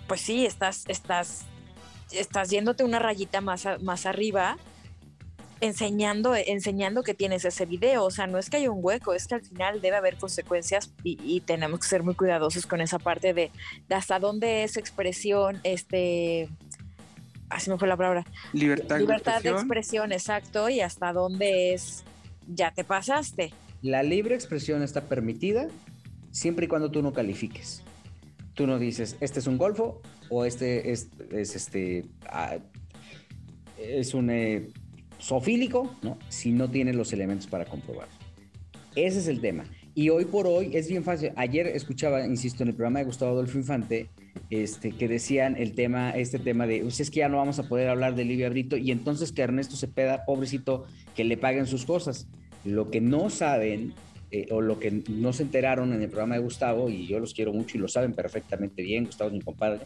pues 0.07 0.21
sí, 0.21 0.45
estás, 0.47 0.85
estás, 0.87 1.45
estás 2.11 2.49
yéndote 2.49 2.83
una 2.83 2.99
rayita 2.99 3.41
más, 3.41 3.65
a- 3.65 3.77
más 3.79 4.05
arriba, 4.05 4.57
enseñando, 5.61 6.35
enseñando 6.35 7.03
que 7.03 7.13
tienes 7.13 7.43
ese 7.43 7.65
video, 7.65 8.05
o 8.05 8.11
sea, 8.11 8.27
no 8.27 8.37
es 8.37 8.49
que 8.49 8.57
haya 8.57 8.71
un 8.71 8.79
hueco, 8.81 9.13
es 9.13 9.27
que 9.27 9.35
al 9.35 9.41
final 9.41 9.81
debe 9.81 9.97
haber 9.97 10.15
consecuencias 10.15 10.93
y, 11.03 11.17
y 11.21 11.41
tenemos 11.41 11.81
que 11.81 11.87
ser 11.87 12.01
muy 12.01 12.15
cuidadosos 12.15 12.65
con 12.65 12.79
esa 12.79 12.97
parte 12.97 13.33
de, 13.33 13.51
de 13.89 13.95
hasta 13.95 14.19
dónde 14.19 14.63
es 14.63 14.77
expresión, 14.77 15.59
este, 15.63 16.47
así 17.49 17.69
me 17.69 17.77
fue 17.77 17.89
la 17.89 17.97
palabra, 17.97 18.25
Libertad, 18.53 18.99
Libertad 18.99 19.41
de 19.41 19.49
expresión. 19.49 19.57
expresión, 19.57 20.11
exacto, 20.13 20.69
y 20.69 20.79
hasta 20.79 21.11
dónde 21.11 21.73
es, 21.73 22.05
ya 22.47 22.71
te 22.71 22.85
pasaste. 22.85 23.51
La 23.81 24.01
libre 24.01 24.35
expresión 24.35 24.81
está 24.81 25.01
permitida 25.09 25.67
siempre 26.31 26.65
y 26.65 26.67
cuando 26.69 26.89
tú 26.89 27.01
no 27.01 27.11
califiques. 27.11 27.83
Tú 28.59 28.67
no 28.67 28.77
dices, 28.77 29.15
este 29.21 29.39
es 29.39 29.47
un 29.47 29.57
golfo 29.57 30.01
o 30.27 30.43
este 30.43 30.91
es, 30.91 31.07
es 31.31 31.55
este, 31.55 32.03
ah, 32.25 32.57
es 33.77 34.13
un 34.13 34.29
eh, 34.29 34.67
zoofílico, 35.17 35.95
¿no? 36.01 36.19
Si 36.27 36.51
no 36.51 36.69
tiene 36.69 36.91
los 36.91 37.13
elementos 37.13 37.47
para 37.47 37.63
comprobarlo. 37.63 38.13
Ese 38.97 39.19
es 39.19 39.29
el 39.29 39.39
tema. 39.39 39.63
Y 39.95 40.09
hoy 40.09 40.25
por 40.25 40.45
hoy 40.45 40.75
es 40.75 40.89
bien 40.89 41.05
fácil. 41.05 41.31
Ayer 41.37 41.67
escuchaba, 41.67 42.25
insisto, 42.27 42.63
en 42.63 42.69
el 42.69 42.75
programa 42.75 42.99
de 42.99 43.05
Gustavo 43.05 43.31
Adolfo 43.31 43.57
Infante, 43.57 44.09
este, 44.49 44.91
que 44.91 45.07
decían 45.07 45.55
el 45.55 45.73
tema, 45.73 46.09
este 46.09 46.37
tema 46.37 46.67
de, 46.67 46.81
"Pues 46.81 46.99
es 46.99 47.09
que 47.09 47.19
ya 47.19 47.29
no 47.29 47.37
vamos 47.37 47.59
a 47.59 47.69
poder 47.69 47.87
hablar 47.87 48.15
de 48.15 48.25
Livia 48.25 48.49
Brito 48.49 48.75
y 48.75 48.91
entonces 48.91 49.31
que 49.31 49.41
Ernesto 49.41 49.77
Cepeda, 49.77 50.25
pobrecito, 50.25 50.83
que 51.15 51.23
le 51.23 51.37
paguen 51.37 51.65
sus 51.65 51.85
cosas. 51.85 52.27
Lo 52.65 52.91
que 52.91 52.99
no 52.99 53.29
saben 53.29 53.93
eh, 54.31 54.47
o 54.51 54.61
lo 54.61 54.79
que 54.79 55.03
no 55.09 55.33
se 55.33 55.43
enteraron 55.43 55.93
en 55.93 56.01
el 56.01 56.09
programa 56.09 56.35
de 56.35 56.41
Gustavo, 56.41 56.89
y 56.89 57.07
yo 57.07 57.19
los 57.19 57.33
quiero 57.33 57.53
mucho 57.53 57.77
y 57.77 57.79
lo 57.81 57.87
saben 57.87 58.13
perfectamente 58.13 58.81
bien, 58.83 59.05
Gustavo 59.05 59.29
es 59.29 59.33
mi 59.35 59.41
compadre, 59.41 59.81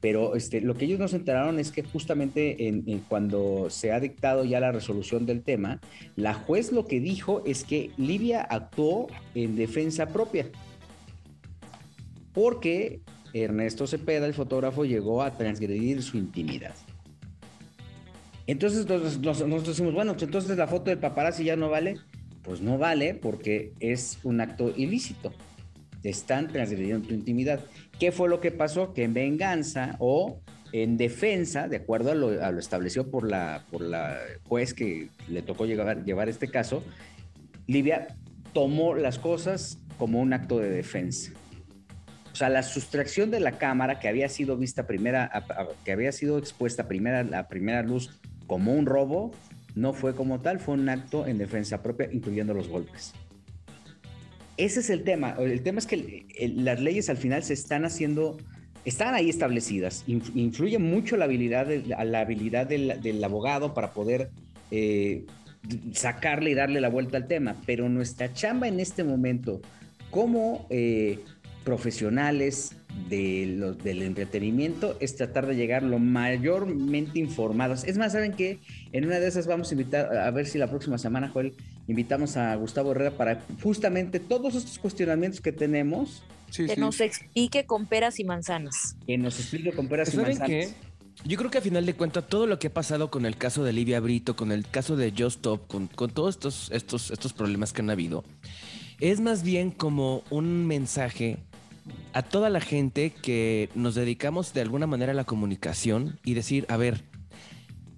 pero 0.00 0.34
este, 0.34 0.60
lo 0.60 0.74
que 0.74 0.84
ellos 0.86 0.98
no 0.98 1.06
se 1.08 1.16
enteraron 1.16 1.58
es 1.60 1.70
que 1.70 1.82
justamente 1.84 2.66
en, 2.66 2.82
cuando 3.08 3.68
se 3.70 3.92
ha 3.92 4.00
dictado 4.00 4.44
ya 4.44 4.58
la 4.58 4.72
resolución 4.72 5.26
del 5.26 5.42
tema, 5.42 5.80
la 6.16 6.34
juez 6.34 6.72
lo 6.72 6.86
que 6.86 6.98
dijo 7.00 7.42
es 7.46 7.62
que 7.64 7.90
Livia 7.96 8.40
actuó 8.42 9.06
en 9.34 9.54
defensa 9.56 10.06
propia, 10.08 10.46
porque 12.32 13.00
Ernesto 13.34 13.86
Cepeda, 13.86 14.26
el 14.26 14.34
fotógrafo, 14.34 14.84
llegó 14.84 15.22
a 15.22 15.30
transgredir 15.36 16.02
su 16.02 16.16
intimidad. 16.16 16.74
Entonces 18.46 18.86
nosotros, 18.86 19.18
nos- 19.20 19.46
nosotros 19.46 19.76
decimos, 19.76 19.94
bueno, 19.94 20.16
entonces 20.18 20.56
la 20.56 20.66
foto 20.66 20.90
del 20.90 20.98
paparazzi 20.98 21.44
ya 21.44 21.56
no 21.56 21.70
vale. 21.70 21.96
Pues 22.42 22.60
no 22.60 22.78
vale 22.78 23.14
porque 23.14 23.72
es 23.80 24.18
un 24.24 24.40
acto 24.40 24.72
ilícito. 24.76 25.32
Están 26.02 26.48
transgrediendo 26.48 27.06
tu 27.08 27.14
intimidad. 27.14 27.60
¿Qué 27.98 28.10
fue 28.10 28.28
lo 28.28 28.40
que 28.40 28.50
pasó? 28.50 28.92
Que 28.92 29.04
en 29.04 29.14
venganza 29.14 29.96
o 30.00 30.40
en 30.72 30.96
defensa, 30.96 31.68
de 31.68 31.76
acuerdo 31.76 32.10
a 32.12 32.14
lo, 32.14 32.58
establecido 32.58 33.10
por 33.10 33.28
la, 33.28 33.64
por 33.70 33.82
la 33.82 34.18
juez 34.48 34.74
que 34.74 35.10
le 35.28 35.42
tocó 35.42 35.66
llevar, 35.66 36.04
llevar 36.04 36.28
este 36.28 36.48
caso, 36.48 36.82
Livia 37.66 38.08
tomó 38.52 38.94
las 38.94 39.18
cosas 39.18 39.78
como 39.98 40.20
un 40.20 40.32
acto 40.32 40.58
de 40.58 40.70
defensa. 40.70 41.32
O 42.32 42.34
sea, 42.34 42.48
la 42.48 42.62
sustracción 42.62 43.30
de 43.30 43.40
la 43.40 43.52
cámara 43.52 44.00
que 44.00 44.08
había 44.08 44.28
sido 44.28 44.56
vista 44.56 44.86
primera, 44.86 45.30
que 45.84 45.92
había 45.92 46.12
sido 46.12 46.38
expuesta 46.38 46.88
primera, 46.88 47.38
a 47.38 47.48
primera 47.48 47.82
luz 47.82 48.18
como 48.46 48.72
un 48.72 48.86
robo, 48.86 49.32
no 49.74 49.92
fue 49.92 50.14
como 50.14 50.40
tal, 50.40 50.60
fue 50.60 50.74
un 50.74 50.88
acto 50.88 51.26
en 51.26 51.38
defensa 51.38 51.82
propia, 51.82 52.08
incluyendo 52.12 52.54
los 52.54 52.68
golpes. 52.68 53.12
Ese 54.56 54.80
es 54.80 54.90
el 54.90 55.02
tema. 55.02 55.36
El 55.38 55.62
tema 55.62 55.78
es 55.78 55.86
que 55.86 56.26
el- 56.38 56.64
las 56.64 56.80
leyes 56.80 57.08
al 57.08 57.16
final 57.16 57.42
se 57.42 57.54
están 57.54 57.84
haciendo, 57.84 58.36
están 58.84 59.14
ahí 59.14 59.30
establecidas. 59.30 60.04
Inf- 60.06 60.30
influye 60.34 60.78
mucho 60.78 61.16
la 61.16 61.24
habilidad, 61.24 61.68
la 61.86 62.20
habilidad 62.20 62.66
del, 62.66 63.00
del 63.02 63.22
abogado 63.24 63.72
para 63.74 63.92
poder 63.92 64.30
eh, 64.70 65.24
sacarle 65.92 66.50
y 66.50 66.54
darle 66.54 66.80
la 66.80 66.88
vuelta 66.88 67.16
al 67.16 67.26
tema. 67.28 67.56
Pero 67.66 67.88
nuestra 67.88 68.32
chamba 68.32 68.68
en 68.68 68.78
este 68.80 69.04
momento, 69.04 69.60
como 70.10 70.66
eh, 70.70 71.18
profesionales 71.64 72.72
de 73.08 73.46
los, 73.58 73.78
del 73.78 74.02
entretenimiento, 74.02 74.96
es 75.00 75.16
tratar 75.16 75.46
de 75.46 75.54
llegar 75.56 75.82
lo 75.82 75.98
mayormente 75.98 77.18
informados. 77.18 77.84
Es 77.84 77.96
más, 77.98 78.12
¿saben 78.12 78.32
qué? 78.32 78.58
En 78.92 79.04
una 79.06 79.18
de 79.20 79.28
esas 79.28 79.46
vamos 79.46 79.70
a 79.70 79.74
invitar, 79.74 80.16
a 80.16 80.30
ver 80.30 80.46
si 80.46 80.58
la 80.58 80.68
próxima 80.68 80.98
semana, 80.98 81.28
Joel, 81.28 81.54
invitamos 81.88 82.36
a 82.36 82.54
Gustavo 82.56 82.92
Herrera 82.92 83.12
para 83.12 83.42
justamente 83.62 84.20
todos 84.20 84.54
estos 84.54 84.78
cuestionamientos 84.78 85.40
que 85.40 85.52
tenemos, 85.52 86.22
Sí, 86.50 86.66
Que 86.66 86.74
sí. 86.74 86.80
nos 86.82 87.00
explique 87.00 87.64
con 87.64 87.86
peras 87.86 88.20
y 88.20 88.24
manzanas. 88.24 88.96
que 89.06 89.16
nos 89.16 89.40
explique 89.40 89.72
con 89.72 89.88
peras 89.88 90.08
y 90.08 90.16
¿Saben 90.16 90.38
manzanas. 90.38 90.48
qué? 90.50 90.68
Yo 91.24 91.38
creo 91.38 91.50
que 91.50 91.56
a 91.56 91.62
final 91.62 91.86
de 91.86 91.94
cuentas 91.94 92.26
todo 92.28 92.46
lo 92.46 92.58
que 92.58 92.66
ha 92.66 92.72
pasado 92.74 93.10
con 93.10 93.24
el 93.24 93.36
caso 93.38 93.64
de 93.64 93.72
Livia 93.72 94.00
Brito, 94.00 94.36
con 94.36 94.52
el 94.52 94.66
caso 94.68 94.94
de 94.96 95.12
Just 95.12 95.36
Stop, 95.38 95.66
con, 95.66 95.86
con 95.86 96.10
todos 96.10 96.34
estos, 96.34 96.70
estos, 96.70 97.10
estos 97.10 97.32
problemas 97.32 97.72
que 97.72 97.80
han 97.80 97.88
habido, 97.88 98.22
es 99.00 99.20
más 99.20 99.42
bien 99.44 99.70
como 99.70 100.24
un 100.28 100.66
mensaje 100.66 101.38
a 102.12 102.22
toda 102.22 102.50
la 102.50 102.60
gente 102.60 103.10
que 103.10 103.68
nos 103.74 103.94
dedicamos 103.94 104.52
de 104.54 104.60
alguna 104.60 104.86
manera 104.86 105.12
a 105.12 105.14
la 105.16 105.24
comunicación 105.24 106.18
y 106.24 106.34
decir, 106.34 106.66
a 106.68 106.76
ver, 106.76 107.02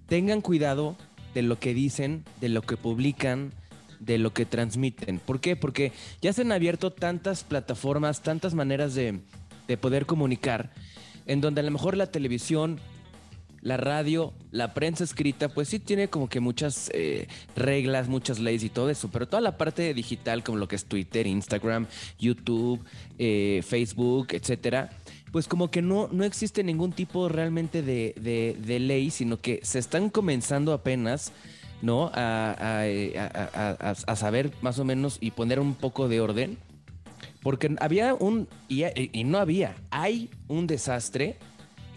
tengan 0.07 0.41
cuidado 0.41 0.95
de 1.33 1.41
lo 1.41 1.59
que 1.59 1.73
dicen, 1.73 2.23
de 2.41 2.49
lo 2.49 2.61
que 2.61 2.77
publican, 2.77 3.53
de 3.99 4.17
lo 4.17 4.33
que 4.33 4.45
transmiten. 4.45 5.19
¿Por 5.19 5.39
qué? 5.39 5.55
Porque 5.55 5.91
ya 6.21 6.33
se 6.33 6.41
han 6.41 6.51
abierto 6.51 6.91
tantas 6.91 7.43
plataformas, 7.43 8.21
tantas 8.21 8.53
maneras 8.53 8.95
de, 8.95 9.19
de 9.67 9.77
poder 9.77 10.05
comunicar, 10.05 10.71
en 11.25 11.41
donde 11.41 11.61
a 11.61 11.63
lo 11.63 11.71
mejor 11.71 11.97
la 11.97 12.11
televisión 12.11 12.79
la 13.65 13.77
radio, 13.77 14.31
la 14.51 14.75
prensa 14.75 15.03
escrita, 15.03 15.49
pues 15.49 15.69
sí 15.69 15.79
tiene 15.79 16.07
como 16.07 16.29
que 16.29 16.39
muchas 16.39 16.91
eh, 16.93 17.27
reglas, 17.55 18.07
muchas 18.07 18.37
leyes 18.37 18.63
y 18.63 18.69
todo 18.69 18.91
eso, 18.91 19.09
pero 19.11 19.27
toda 19.27 19.41
la 19.41 19.57
parte 19.57 19.91
digital, 19.95 20.43
como 20.43 20.59
lo 20.59 20.67
que 20.67 20.75
es 20.75 20.85
Twitter, 20.85 21.25
Instagram, 21.25 21.87
YouTube, 22.19 22.79
eh, 23.17 23.63
Facebook, 23.67 24.27
etcétera, 24.33 24.91
pues 25.31 25.47
como 25.47 25.71
que 25.71 25.81
no, 25.81 26.07
no 26.11 26.23
existe 26.23 26.63
ningún 26.63 26.91
tipo 26.91 27.27
realmente 27.27 27.81
de, 27.81 28.55
de, 28.55 28.79
ley, 28.79 29.09
sino 29.09 29.41
que 29.41 29.59
se 29.63 29.79
están 29.79 30.11
comenzando 30.11 30.71
apenas. 30.71 31.33
¿no? 31.81 32.09
A, 32.13 32.83
a, 34.07 34.15
saber 34.15 34.51
más 34.61 34.79
o 34.79 34.85
menos 34.85 35.17
y 35.19 35.31
poner 35.31 35.59
un 35.59 35.75
poco 35.75 36.07
de 36.07 36.21
orden. 36.21 36.57
Porque 37.43 37.75
había 37.79 38.13
un, 38.13 38.47
y, 38.69 38.83
y 38.95 39.23
no 39.23 39.37
había, 39.37 39.75
hay 39.91 40.29
un 40.47 40.67
desastre 40.67 41.37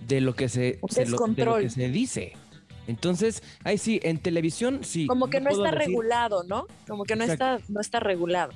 de 0.07 0.21
lo 0.21 0.35
que 0.35 0.49
se, 0.49 0.79
que 0.95 1.71
se 1.71 1.89
dice. 1.89 2.33
Entonces, 2.87 3.43
ahí 3.65 3.77
sí, 3.77 4.01
en 4.03 4.19
televisión 4.19 4.81
sí. 4.83 5.07
Como 5.07 5.29
que 5.29 5.41
no, 5.41 5.51
está 5.51 5.71
regulado, 5.71 6.43
¿no? 6.45 6.67
Como 6.87 7.05
que 7.05 7.17
no 7.17 7.25
está, 7.25 7.59
no 7.69 7.81
está 7.81 8.01
regulado. 8.01 8.53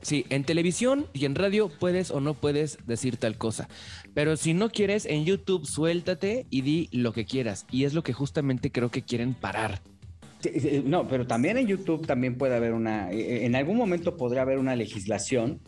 Sí, 0.00 0.24
en 0.30 0.44
televisión 0.44 1.06
y 1.12 1.24
en 1.24 1.34
radio 1.34 1.68
puedes 1.68 2.10
o 2.10 2.20
no 2.20 2.34
puedes 2.34 2.78
decir 2.86 3.16
tal 3.16 3.36
cosa. 3.36 3.68
Pero 4.14 4.36
si 4.36 4.54
no 4.54 4.70
quieres, 4.70 5.06
en 5.06 5.24
YouTube 5.24 5.66
suéltate 5.66 6.46
y 6.50 6.62
di 6.62 6.88
lo 6.92 7.12
que 7.12 7.24
quieras. 7.24 7.66
Y 7.70 7.84
es 7.84 7.92
lo 7.92 8.02
que 8.02 8.12
justamente 8.12 8.70
creo 8.70 8.90
que 8.90 9.02
quieren 9.02 9.34
parar. 9.34 9.80
no, 10.84 11.08
pero 11.08 11.26
también 11.26 11.58
en 11.58 11.66
YouTube 11.66 12.06
también 12.06 12.38
puede 12.38 12.54
haber 12.54 12.72
una, 12.72 13.10
eh, 13.10 13.44
en 13.44 13.56
algún 13.56 13.76
momento 13.76 14.16
podría 14.16 14.42
haber 14.42 14.58
una 14.58 14.76
legislación 14.76 15.60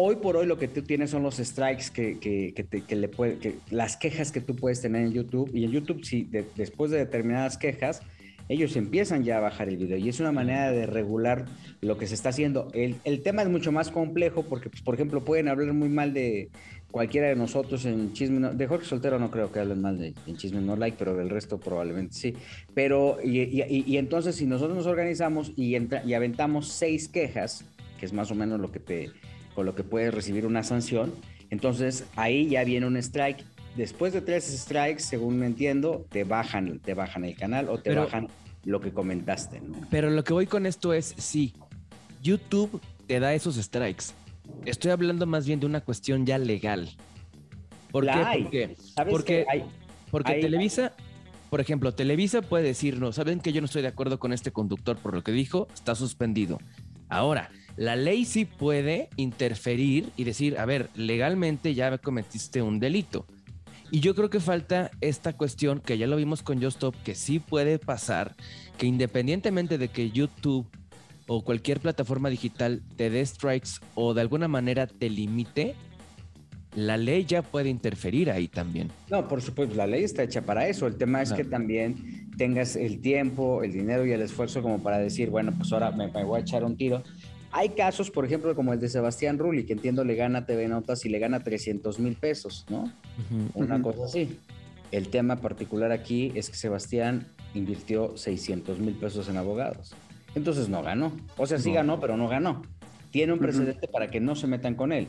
hoy 0.00 0.16
por 0.16 0.36
hoy 0.36 0.46
lo 0.46 0.58
que 0.58 0.68
tú 0.68 0.82
tienes 0.82 1.10
son 1.10 1.22
los 1.22 1.36
strikes 1.36 1.86
que, 1.92 2.18
que, 2.18 2.96
le 2.96 3.08
puede, 3.08 3.38
que 3.38 3.56
las 3.70 3.96
quejas 3.96 4.32
que 4.32 4.40
tú 4.40 4.56
puedes 4.56 4.80
tener 4.80 5.02
en 5.02 5.12
YouTube. 5.12 5.50
Y 5.54 5.64
en 5.64 5.70
YouTube, 5.70 6.04
si 6.04 6.28
después 6.56 6.90
de 6.90 6.98
determinadas 6.98 7.56
quejas, 7.56 8.02
ellos 8.48 8.74
empiezan 8.76 9.22
ya 9.22 9.36
a 9.36 9.40
bajar 9.40 9.68
el 9.68 9.76
video. 9.76 9.96
Y 9.96 10.08
es 10.08 10.18
una 10.18 10.32
manera 10.32 10.72
de 10.72 10.86
regular 10.86 11.44
lo 11.80 11.98
que 11.98 12.06
se 12.06 12.14
está 12.14 12.30
haciendo. 12.30 12.68
El, 12.72 12.96
el 13.04 13.22
tema 13.22 13.42
es 13.42 13.48
mucho 13.48 13.70
más 13.70 13.90
complejo 13.90 14.42
porque, 14.42 14.70
pues, 14.70 14.82
por 14.82 14.94
ejemplo, 14.94 15.24
pueden 15.24 15.48
hablar 15.48 15.72
muy 15.72 15.88
mal 15.88 16.12
de 16.12 16.50
cualquiera 16.90 17.28
de 17.28 17.36
nosotros 17.36 17.84
en 17.84 18.12
Chisme. 18.12 18.40
No, 18.40 18.52
de 18.52 18.66
Jorge 18.66 18.86
Soltero 18.86 19.18
no 19.18 19.30
creo 19.30 19.52
que 19.52 19.60
hablen 19.60 19.80
mal 19.80 19.98
de 19.98 20.14
en 20.26 20.36
Chisme 20.36 20.60
No 20.60 20.76
Like, 20.76 20.96
pero 20.98 21.14
del 21.14 21.30
resto 21.30 21.58
probablemente 21.58 22.14
sí. 22.14 22.34
Pero, 22.74 23.18
y, 23.22 23.38
y, 23.40 23.84
y 23.86 23.96
entonces, 23.98 24.34
si 24.36 24.46
nosotros 24.46 24.76
nos 24.76 24.86
organizamos 24.86 25.52
y, 25.56 25.76
entra, 25.76 26.02
y 26.04 26.14
aventamos 26.14 26.68
seis 26.68 27.08
quejas, 27.08 27.64
que 28.00 28.06
es 28.06 28.12
más 28.12 28.30
o 28.30 28.34
menos 28.34 28.58
lo 28.58 28.72
que 28.72 28.80
te 28.80 29.10
lo 29.62 29.74
que 29.74 29.82
puedes 29.82 30.12
recibir 30.12 30.46
una 30.46 30.62
sanción. 30.62 31.12
Entonces 31.50 32.04
ahí 32.16 32.48
ya 32.48 32.64
viene 32.64 32.86
un 32.86 32.96
strike. 32.96 33.44
Después 33.76 34.12
de 34.12 34.20
tres 34.20 34.44
strikes, 34.44 35.02
según 35.02 35.38
me 35.38 35.46
entiendo, 35.46 36.04
te 36.10 36.24
bajan, 36.24 36.80
te 36.80 36.94
bajan 36.94 37.24
el 37.24 37.36
canal 37.36 37.68
o 37.68 37.78
te 37.78 37.94
bajan 37.94 38.28
lo 38.64 38.80
que 38.80 38.92
comentaste. 38.92 39.62
Pero 39.90 40.10
lo 40.10 40.24
que 40.24 40.32
voy 40.32 40.46
con 40.46 40.66
esto 40.66 40.92
es, 40.92 41.14
sí, 41.16 41.54
YouTube 42.22 42.80
te 43.06 43.20
da 43.20 43.34
esos 43.34 43.56
strikes. 43.56 44.06
Estoy 44.64 44.90
hablando 44.90 45.26
más 45.26 45.46
bien 45.46 45.60
de 45.60 45.66
una 45.66 45.80
cuestión 45.80 46.26
ya 46.26 46.38
legal. 46.38 46.90
¿Por 47.90 48.06
qué? 48.06 48.76
Porque, 49.08 49.46
porque, 50.10 50.34
Televisa, 50.34 50.92
por 51.48 51.60
ejemplo, 51.60 51.92
Televisa 51.92 52.42
puede 52.42 52.64
decir, 52.64 52.98
no, 52.98 53.12
saben 53.12 53.40
que 53.40 53.52
yo 53.52 53.60
no 53.60 53.64
estoy 53.64 53.82
de 53.82 53.88
acuerdo 53.88 54.18
con 54.18 54.32
este 54.32 54.52
conductor 54.52 54.96
por 54.96 55.14
lo 55.14 55.22
que 55.22 55.32
dijo, 55.32 55.66
está 55.74 55.94
suspendido. 55.94 56.58
Ahora, 57.08 57.50
la 57.80 57.96
ley 57.96 58.26
sí 58.26 58.44
puede 58.44 59.08
interferir 59.16 60.10
y 60.18 60.24
decir, 60.24 60.58
a 60.58 60.66
ver, 60.66 60.90
legalmente 60.94 61.72
ya 61.72 61.96
cometiste 61.96 62.60
un 62.60 62.78
delito. 62.78 63.24
Y 63.90 64.00
yo 64.00 64.14
creo 64.14 64.28
que 64.28 64.38
falta 64.38 64.90
esta 65.00 65.32
cuestión 65.32 65.80
que 65.80 65.96
ya 65.96 66.06
lo 66.06 66.16
vimos 66.16 66.42
con 66.42 66.62
Justop, 66.62 66.94
que 67.04 67.14
sí 67.14 67.38
puede 67.38 67.78
pasar, 67.78 68.36
que 68.76 68.84
independientemente 68.84 69.78
de 69.78 69.88
que 69.88 70.10
YouTube 70.10 70.68
o 71.26 71.42
cualquier 71.42 71.80
plataforma 71.80 72.28
digital 72.28 72.82
te 72.96 73.08
dé 73.08 73.24
strikes 73.24 73.70
o 73.94 74.12
de 74.12 74.20
alguna 74.20 74.46
manera 74.46 74.86
te 74.86 75.08
limite, 75.08 75.74
la 76.74 76.98
ley 76.98 77.24
ya 77.24 77.40
puede 77.40 77.70
interferir 77.70 78.30
ahí 78.30 78.46
también. 78.46 78.90
No, 79.08 79.26
por 79.26 79.40
supuesto, 79.40 79.74
la 79.74 79.86
ley 79.86 80.04
está 80.04 80.22
hecha 80.22 80.42
para 80.42 80.68
eso. 80.68 80.86
El 80.86 80.98
tema 80.98 81.22
es 81.22 81.32
que 81.32 81.44
también 81.44 82.28
tengas 82.36 82.76
el 82.76 83.00
tiempo, 83.00 83.62
el 83.62 83.72
dinero 83.72 84.04
y 84.04 84.12
el 84.12 84.20
esfuerzo 84.20 84.60
como 84.60 84.82
para 84.82 84.98
decir, 84.98 85.30
bueno, 85.30 85.54
pues 85.56 85.72
ahora 85.72 85.92
me, 85.92 86.08
me 86.08 86.24
voy 86.24 86.40
a 86.40 86.42
echar 86.42 86.62
un 86.62 86.76
tiro 86.76 87.02
hay 87.52 87.70
casos, 87.70 88.10
por 88.10 88.24
ejemplo, 88.24 88.54
como 88.54 88.72
el 88.72 88.80
de 88.80 88.88
Sebastián 88.88 89.38
Rulli, 89.38 89.64
que 89.64 89.72
entiendo 89.72 90.04
le 90.04 90.14
gana 90.14 90.46
TV 90.46 90.68
Notas 90.68 91.04
y 91.04 91.08
le 91.08 91.18
gana 91.18 91.40
300 91.40 91.98
mil 91.98 92.14
pesos, 92.14 92.64
¿no? 92.68 92.92
Una 93.54 93.82
cosa 93.82 94.04
así. 94.04 94.38
El 94.92 95.08
tema 95.08 95.36
particular 95.36 95.92
aquí 95.92 96.32
es 96.34 96.50
que 96.50 96.56
Sebastián 96.56 97.26
invirtió 97.54 98.16
600 98.16 98.78
mil 98.78 98.94
pesos 98.94 99.28
en 99.28 99.36
abogados. 99.36 99.94
Entonces 100.34 100.68
no 100.68 100.82
ganó. 100.82 101.12
O 101.36 101.46
sea, 101.46 101.58
sí 101.58 101.72
ganó, 101.72 101.98
pero 102.00 102.16
no 102.16 102.28
ganó. 102.28 102.62
Tiene 103.10 103.32
un 103.32 103.40
precedente 103.40 103.88
para 103.88 104.08
que 104.08 104.20
no 104.20 104.36
se 104.36 104.46
metan 104.46 104.76
con 104.76 104.92
él. 104.92 105.08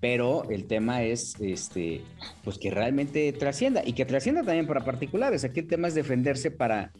Pero 0.00 0.48
el 0.50 0.64
tema 0.64 1.04
es 1.04 1.40
este, 1.40 2.02
pues 2.42 2.58
que 2.58 2.70
realmente 2.70 3.32
trascienda 3.32 3.82
y 3.84 3.92
que 3.92 4.04
trascienda 4.04 4.42
también 4.42 4.66
para 4.66 4.84
particulares. 4.84 5.44
Aquí 5.44 5.60
el 5.60 5.68
tema 5.68 5.88
es 5.88 5.94
defenderse 5.94 6.50
para 6.50 6.92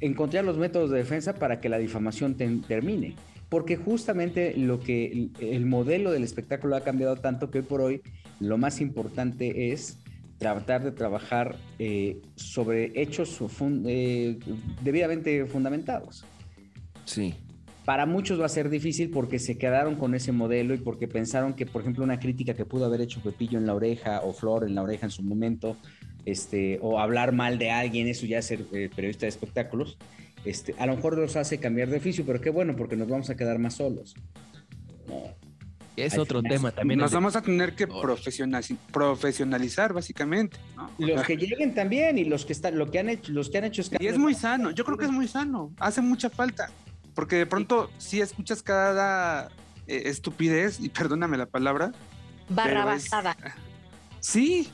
encontrar 0.00 0.44
los 0.44 0.56
métodos 0.56 0.90
de 0.90 0.98
defensa 0.98 1.34
para 1.34 1.60
que 1.60 1.68
la 1.68 1.78
difamación 1.78 2.36
termine 2.36 3.14
porque 3.48 3.76
justamente 3.76 4.56
lo 4.56 4.80
que 4.80 5.30
el 5.40 5.66
modelo 5.66 6.10
del 6.10 6.24
espectáculo 6.24 6.76
ha 6.76 6.80
cambiado 6.80 7.16
tanto 7.16 7.50
que 7.50 7.58
hoy 7.58 7.64
por 7.64 7.80
hoy 7.80 8.02
lo 8.40 8.58
más 8.58 8.80
importante 8.80 9.72
es 9.72 9.98
tratar 10.38 10.84
de 10.84 10.92
trabajar 10.92 11.56
eh, 11.78 12.20
sobre 12.36 12.92
hechos 13.00 13.38
eh, 13.86 14.38
debidamente 14.82 15.46
fundamentados. 15.46 16.24
Sí. 17.04 17.34
Para 17.84 18.04
muchos 18.04 18.38
va 18.38 18.46
a 18.46 18.50
ser 18.50 18.68
difícil 18.68 19.10
porque 19.10 19.38
se 19.38 19.56
quedaron 19.56 19.96
con 19.96 20.14
ese 20.14 20.30
modelo 20.30 20.74
y 20.74 20.78
porque 20.78 21.08
pensaron 21.08 21.54
que, 21.54 21.64
por 21.64 21.80
ejemplo, 21.80 22.04
una 22.04 22.20
crítica 22.20 22.52
que 22.52 22.66
pudo 22.66 22.84
haber 22.84 23.00
hecho 23.00 23.20
Pepillo 23.20 23.58
en 23.58 23.66
la 23.66 23.74
oreja 23.74 24.20
o 24.20 24.34
Flor 24.34 24.64
en 24.64 24.74
la 24.74 24.82
oreja 24.82 25.06
en 25.06 25.10
su 25.10 25.22
momento, 25.22 25.76
este, 26.26 26.78
o 26.82 27.00
hablar 27.00 27.32
mal 27.32 27.58
de 27.58 27.70
alguien, 27.70 28.06
eso 28.06 28.26
ya 28.26 28.38
es 28.38 28.44
ser 28.44 28.60
eh, 28.72 28.90
periodista 28.94 29.24
de 29.24 29.30
espectáculos, 29.30 29.96
este, 30.44 30.74
a 30.78 30.86
lo 30.86 30.96
mejor 30.96 31.16
los 31.16 31.36
hace 31.36 31.58
cambiar 31.58 31.88
de 31.88 31.98
oficio, 31.98 32.24
pero 32.26 32.40
qué 32.40 32.50
bueno, 32.50 32.74
porque 32.76 32.96
nos 32.96 33.08
vamos 33.08 33.30
a 33.30 33.36
quedar 33.36 33.58
más 33.58 33.74
solos. 33.74 34.14
Es 35.96 36.16
otro 36.16 36.42
tema 36.42 36.70
también. 36.70 37.00
Nos 37.00 37.12
vamos 37.12 37.34
a 37.34 37.42
tener 37.42 37.74
que 37.74 37.86
profesionalizar, 37.86 39.92
básicamente. 39.92 40.56
Los 40.98 41.24
que 41.24 41.36
lleguen 41.36 41.74
también, 41.74 42.18
y 42.18 42.24
los 42.24 42.44
que 42.44 42.52
están, 42.52 42.78
lo 42.78 42.90
que 42.90 43.00
han 43.00 43.08
hecho, 43.08 43.32
los 43.32 43.50
que 43.50 43.58
han 43.58 43.64
hecho 43.64 43.82
Y 43.98 44.06
es 44.06 44.18
muy 44.18 44.34
sano, 44.34 44.70
yo 44.70 44.84
creo 44.84 44.96
que 44.96 45.06
es 45.06 45.10
muy 45.10 45.26
sano, 45.26 45.72
hace 45.78 46.00
mucha 46.00 46.30
falta. 46.30 46.70
Porque 47.14 47.36
de 47.36 47.46
pronto 47.46 47.90
si 47.98 48.20
escuchas 48.20 48.62
cada 48.62 49.48
eh, 49.88 50.02
estupidez, 50.06 50.78
y 50.80 50.88
perdóname 50.88 51.36
la 51.36 51.46
palabra. 51.46 51.92
Barrabasada. 52.48 53.36
Sí, 54.20 54.70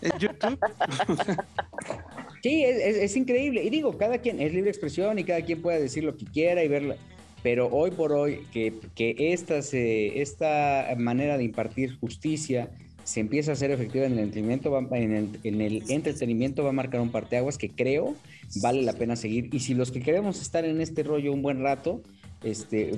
en 0.00 0.18
YouTube. 0.18 0.58
Sí, 2.44 2.62
es, 2.62 3.16
increíble. 3.16 3.64
Y 3.64 3.70
digo, 3.70 3.96
cada 3.96 4.18
quien 4.18 4.38
es 4.38 4.52
libre 4.52 4.68
expresión 4.68 5.18
y 5.18 5.24
cada 5.24 5.40
quien 5.40 5.62
puede 5.62 5.80
decir 5.80 6.04
lo 6.04 6.14
que 6.14 6.26
quiera 6.26 6.62
y 6.62 6.68
verla. 6.68 6.96
Pero 7.42 7.68
hoy 7.68 7.90
por 7.90 8.12
hoy, 8.12 8.40
que, 8.52 8.74
que 8.94 9.32
esta, 9.32 10.94
manera 10.98 11.38
de 11.38 11.44
impartir 11.44 11.96
justicia 11.96 12.68
se 13.02 13.20
empieza 13.20 13.52
a 13.52 13.54
hacer 13.54 13.70
efectiva 13.70 14.04
en 14.04 14.12
el 14.12 14.18
entretenimiento, 14.18 14.70
va, 14.70 14.86
en 14.90 15.62
el 15.62 15.82
entretenimiento 15.88 16.62
va 16.62 16.68
a 16.68 16.72
marcar 16.74 17.00
un 17.00 17.10
parteaguas 17.10 17.56
que 17.56 17.70
creo 17.70 18.14
vale 18.60 18.82
la 18.82 18.92
pena 18.92 19.16
seguir. 19.16 19.48
Y 19.54 19.60
si 19.60 19.72
los 19.72 19.90
que 19.90 20.00
queremos 20.00 20.42
estar 20.42 20.66
en 20.66 20.82
este 20.82 21.02
rollo 21.02 21.32
un 21.32 21.40
buen 21.40 21.62
rato, 21.62 22.02
este, 22.44 22.92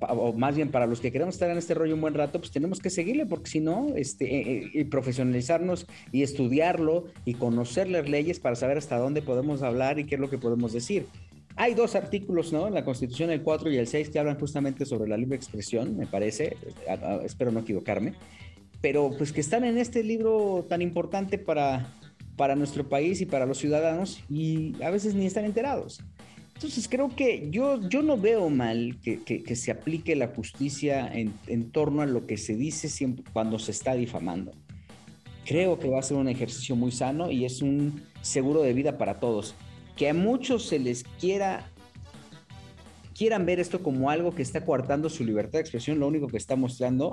o 0.00 0.32
más 0.32 0.56
bien 0.56 0.70
para 0.70 0.86
los 0.86 1.00
que 1.00 1.12
queremos 1.12 1.34
estar 1.34 1.50
en 1.50 1.58
este 1.58 1.74
rollo 1.74 1.94
un 1.94 2.00
buen 2.00 2.14
rato, 2.14 2.38
pues 2.38 2.50
tenemos 2.50 2.80
que 2.80 2.90
seguirle, 2.90 3.26
porque 3.26 3.50
si 3.50 3.60
no, 3.60 3.94
este, 3.94 4.24
eh, 4.24 4.70
eh, 4.74 4.84
profesionalizarnos 4.84 5.86
y 6.12 6.22
estudiarlo 6.22 7.04
y 7.24 7.34
conocer 7.34 7.88
las 7.88 8.08
leyes 8.08 8.40
para 8.40 8.56
saber 8.56 8.78
hasta 8.78 8.98
dónde 8.98 9.22
podemos 9.22 9.62
hablar 9.62 9.98
y 9.98 10.04
qué 10.04 10.16
es 10.16 10.20
lo 10.20 10.30
que 10.30 10.38
podemos 10.38 10.72
decir. 10.72 11.06
Hay 11.56 11.74
dos 11.74 11.94
artículos, 11.94 12.52
¿no? 12.52 12.68
En 12.68 12.74
la 12.74 12.84
Constitución, 12.84 13.30
el 13.30 13.42
4 13.42 13.70
y 13.70 13.78
el 13.78 13.86
6, 13.86 14.10
que 14.10 14.18
hablan 14.18 14.38
justamente 14.38 14.84
sobre 14.84 15.08
la 15.08 15.16
libre 15.16 15.36
expresión, 15.36 15.96
me 15.96 16.06
parece, 16.06 16.56
espero 17.24 17.50
no 17.50 17.60
equivocarme, 17.60 18.12
pero 18.82 19.10
pues 19.16 19.32
que 19.32 19.40
están 19.40 19.64
en 19.64 19.78
este 19.78 20.04
libro 20.04 20.66
tan 20.68 20.82
importante 20.82 21.38
para, 21.38 21.94
para 22.36 22.54
nuestro 22.56 22.86
país 22.88 23.20
y 23.20 23.26
para 23.26 23.46
los 23.46 23.58
ciudadanos 23.58 24.22
y 24.28 24.74
a 24.82 24.90
veces 24.90 25.14
ni 25.14 25.26
están 25.26 25.44
enterados. 25.44 26.02
Entonces 26.56 26.88
creo 26.88 27.14
que 27.14 27.48
yo, 27.50 27.86
yo 27.86 28.00
no 28.00 28.16
veo 28.16 28.48
mal 28.48 28.96
que, 29.02 29.22
que, 29.22 29.56
se 29.56 29.70
aplique 29.70 30.16
la 30.16 30.28
justicia 30.28 31.06
en, 31.06 31.34
en, 31.48 31.70
torno 31.70 32.00
a 32.00 32.06
lo 32.06 32.26
que 32.26 32.38
se 32.38 32.56
dice 32.56 32.88
siempre 32.88 33.26
cuando 33.30 33.58
se 33.58 33.72
está 33.72 33.94
difamando. 33.94 34.52
Creo 35.44 35.78
que 35.78 35.90
va 35.90 35.98
a 35.98 36.02
ser 36.02 36.16
un 36.16 36.28
ejercicio 36.28 36.74
muy 36.74 36.92
sano 36.92 37.30
y 37.30 37.44
es 37.44 37.60
un 37.60 38.00
seguro 38.22 38.62
de 38.62 38.72
vida 38.72 38.96
para 38.96 39.20
todos. 39.20 39.54
Que 39.96 40.08
a 40.08 40.14
muchos 40.14 40.66
se 40.66 40.78
les 40.78 41.04
quiera 41.20 41.70
quieran 43.16 43.44
ver 43.44 43.60
esto 43.60 43.82
como 43.82 44.08
algo 44.08 44.34
que 44.34 44.42
está 44.42 44.64
coartando 44.64 45.10
su 45.10 45.24
libertad 45.24 45.58
de 45.58 45.60
expresión, 45.60 45.98
lo 45.98 46.08
único 46.08 46.26
que 46.26 46.38
está 46.38 46.56
mostrando, 46.56 47.12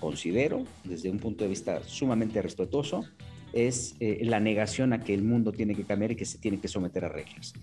considero, 0.00 0.64
desde 0.84 1.10
un 1.10 1.18
punto 1.18 1.44
de 1.44 1.50
vista 1.50 1.82
sumamente 1.84 2.40
respetuoso, 2.40 3.04
es 3.52 3.96
eh, 4.00 4.20
la 4.24 4.40
negación 4.40 4.94
a 4.94 5.00
que 5.00 5.12
el 5.12 5.22
mundo 5.22 5.52
tiene 5.52 5.74
que 5.74 5.84
cambiar 5.84 6.12
y 6.12 6.16
que 6.16 6.24
se 6.24 6.38
tiene 6.38 6.58
que 6.58 6.68
someter 6.68 7.04
a 7.04 7.08
reglas. 7.08 7.54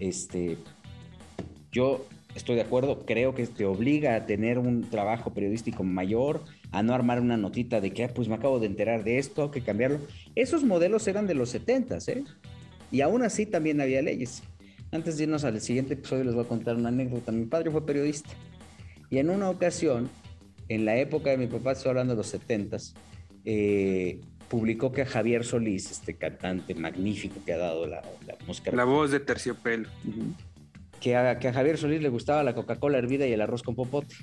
Este, 0.00 0.58
yo 1.70 2.04
estoy 2.34 2.56
de 2.56 2.62
acuerdo, 2.62 3.06
creo 3.06 3.34
que 3.34 3.46
te 3.46 3.64
obliga 3.64 4.16
a 4.16 4.26
tener 4.26 4.58
un 4.58 4.90
trabajo 4.90 5.32
periodístico 5.32 5.84
mayor, 5.84 6.42
a 6.72 6.82
no 6.82 6.94
armar 6.94 7.20
una 7.20 7.36
notita 7.36 7.80
de 7.80 7.92
que, 7.92 8.04
ah, 8.04 8.10
pues 8.12 8.26
me 8.26 8.34
acabo 8.34 8.58
de 8.58 8.66
enterar 8.66 9.04
de 9.04 9.18
esto, 9.18 9.52
que 9.52 9.60
cambiarlo. 9.60 10.00
Esos 10.34 10.64
modelos 10.64 11.06
eran 11.06 11.28
de 11.28 11.34
los 11.34 11.50
70, 11.50 11.98
¿eh? 12.08 12.24
Y 12.90 13.02
aún 13.02 13.22
así 13.22 13.46
también 13.46 13.80
había 13.80 14.02
leyes. 14.02 14.42
Antes 14.90 15.16
de 15.16 15.24
irnos 15.24 15.44
al 15.44 15.60
siguiente 15.60 15.94
episodio 15.94 16.24
les 16.24 16.34
voy 16.34 16.44
a 16.44 16.48
contar 16.48 16.74
una 16.74 16.88
anécdota. 16.88 17.30
Mi 17.30 17.44
padre 17.44 17.70
fue 17.70 17.86
periodista 17.86 18.30
y 19.10 19.18
en 19.18 19.28
una 19.28 19.50
ocasión, 19.50 20.08
en 20.68 20.84
la 20.84 20.96
época 20.96 21.30
de 21.30 21.36
mi 21.36 21.48
papá, 21.48 21.72
estoy 21.72 21.90
hablando 21.90 22.14
de 22.14 22.18
los 22.18 22.32
70s, 22.32 22.94
eh, 23.44 24.20
publicó 24.50 24.90
que 24.90 25.02
a 25.02 25.06
Javier 25.06 25.44
Solís, 25.44 25.92
este 25.92 26.16
cantante 26.16 26.74
magnífico 26.74 27.36
que 27.46 27.52
ha 27.52 27.58
dado 27.58 27.86
la, 27.86 28.02
música. 28.46 28.72
La 28.72 28.84
voz 28.84 29.12
de 29.12 29.20
terciopelo. 29.20 29.88
que, 31.00 31.14
a, 31.14 31.38
que 31.38 31.48
a 31.48 31.52
Javier 31.52 31.78
Solís 31.78 32.02
le 32.02 32.08
gustaba 32.08 32.42
la 32.42 32.52
Coca-Cola 32.52 32.98
hervida 32.98 33.26
y 33.28 33.32
el 33.32 33.40
arroz 33.40 33.62
con 33.62 33.76
popote. 33.76 34.16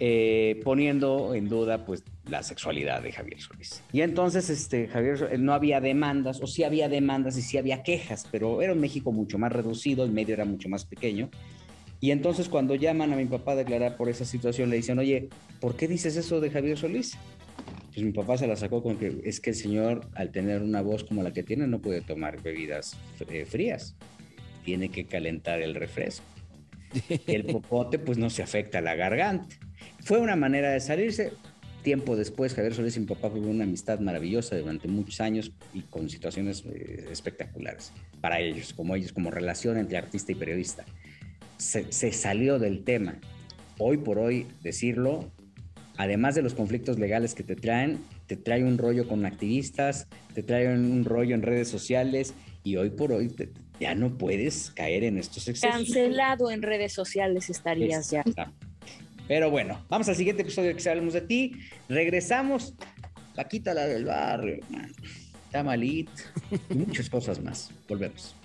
Eh, 0.00 0.60
poniendo 0.64 1.34
en 1.34 1.48
duda 1.48 1.84
pues 1.84 2.04
la 2.28 2.42
sexualidad 2.42 3.00
de 3.00 3.12
Javier 3.12 3.40
Solís. 3.40 3.82
Y 3.92 4.00
entonces 4.00 4.50
este, 4.50 4.88
Javier 4.88 5.38
no 5.38 5.54
había 5.54 5.80
demandas, 5.80 6.40
o 6.42 6.48
sí 6.48 6.64
había 6.64 6.88
demandas 6.88 7.36
y 7.36 7.42
sí 7.42 7.58
había 7.58 7.84
quejas, 7.84 8.26
pero 8.30 8.60
era 8.60 8.72
un 8.72 8.80
México 8.80 9.12
mucho 9.12 9.38
más 9.38 9.52
reducido, 9.52 10.04
el 10.04 10.10
medio 10.10 10.34
era 10.34 10.44
mucho 10.44 10.68
más 10.68 10.84
pequeño. 10.84 11.30
Y 12.00 12.10
entonces 12.10 12.48
cuando 12.48 12.74
llaman 12.74 13.12
a 13.12 13.16
mi 13.16 13.26
papá 13.26 13.52
a 13.52 13.56
declarar 13.56 13.96
por 13.96 14.08
esa 14.08 14.24
situación, 14.24 14.68
le 14.68 14.76
dicen, 14.76 14.98
oye, 14.98 15.28
¿por 15.60 15.76
qué 15.76 15.86
dices 15.86 16.16
eso 16.16 16.40
de 16.40 16.50
Javier 16.50 16.76
Solís? 16.76 17.16
Pues 17.92 18.04
mi 18.04 18.12
papá 18.12 18.36
se 18.36 18.46
la 18.46 18.56
sacó 18.56 18.82
con 18.82 18.96
que 18.98 19.22
es 19.24 19.40
que 19.40 19.50
el 19.50 19.56
señor, 19.56 20.08
al 20.14 20.30
tener 20.30 20.62
una 20.62 20.82
voz 20.82 21.04
como 21.04 21.22
la 21.22 21.32
que 21.32 21.42
tiene, 21.42 21.66
no 21.66 21.80
puede 21.80 22.00
tomar 22.00 22.42
bebidas 22.42 22.96
eh, 23.28 23.44
frías. 23.44 23.96
Tiene 24.64 24.90
que 24.90 25.06
calentar 25.06 25.60
el 25.62 25.74
refresco. 25.74 26.24
el 27.26 27.44
popote, 27.46 27.98
pues 27.98 28.18
no 28.18 28.30
se 28.30 28.42
afecta 28.42 28.78
a 28.78 28.82
la 28.82 28.94
garganta. 28.94 29.56
Fue 30.00 30.18
una 30.18 30.36
manera 30.36 30.70
de 30.70 30.80
salirse. 30.80 31.32
Tiempo 31.82 32.16
después, 32.16 32.54
Javier 32.54 32.74
Solís 32.74 32.96
y 32.96 33.00
mi 33.00 33.06
papá 33.06 33.30
fue 33.30 33.40
una 33.40 33.64
amistad 33.64 34.00
maravillosa 34.00 34.58
durante 34.58 34.88
muchos 34.88 35.20
años 35.20 35.52
y 35.72 35.82
con 35.82 36.10
situaciones 36.10 36.64
eh, 36.66 37.06
espectaculares 37.10 37.92
para 38.20 38.40
ellos, 38.40 38.74
como 38.74 38.94
ellos, 38.94 39.12
como 39.12 39.30
relación 39.30 39.78
entre 39.78 39.96
artista 39.96 40.32
y 40.32 40.34
periodista. 40.34 40.84
Se, 41.56 41.90
se 41.92 42.12
salió 42.12 42.58
del 42.58 42.84
tema. 42.84 43.18
Hoy 43.78 43.96
por 43.96 44.18
hoy, 44.18 44.46
decirlo, 44.62 45.30
además 45.98 46.34
de 46.34 46.42
los 46.42 46.54
conflictos 46.54 46.98
legales 46.98 47.34
que 47.34 47.42
te 47.42 47.56
traen, 47.56 47.98
te 48.26 48.36
trae 48.36 48.64
un 48.64 48.78
rollo 48.78 49.06
con 49.06 49.26
activistas, 49.26 50.06
te 50.32 50.42
trae 50.42 50.72
un 50.72 51.04
rollo 51.04 51.34
en 51.34 51.42
redes 51.42 51.68
sociales 51.68 52.32
y 52.64 52.76
hoy 52.76 52.90
por 52.90 53.12
hoy 53.12 53.30
ya 53.80 53.94
no 53.94 54.16
puedes 54.16 54.70
caer 54.70 55.04
en 55.04 55.18
estos 55.18 55.48
excesos. 55.48 55.76
Cancelado 55.76 56.50
en 56.50 56.62
redes 56.62 56.92
sociales 56.92 57.50
estarías 57.50 58.10
ya. 58.10 58.24
Pero 59.26 59.50
bueno, 59.50 59.84
vamos 59.90 60.08
al 60.08 60.16
siguiente 60.16 60.42
episodio 60.42 60.74
que 60.74 60.88
hablemos 60.88 61.12
de 61.12 61.20
ti. 61.20 61.52
Regresamos. 61.88 62.74
Paquita 63.34 63.74
la 63.74 63.86
del 63.86 64.04
barrio, 64.04 64.58
Está 65.44 65.62
malito. 65.62 66.12
Y 66.70 66.74
muchas 66.74 67.08
cosas 67.08 67.40
más. 67.40 67.70
Volvemos. 67.88 68.37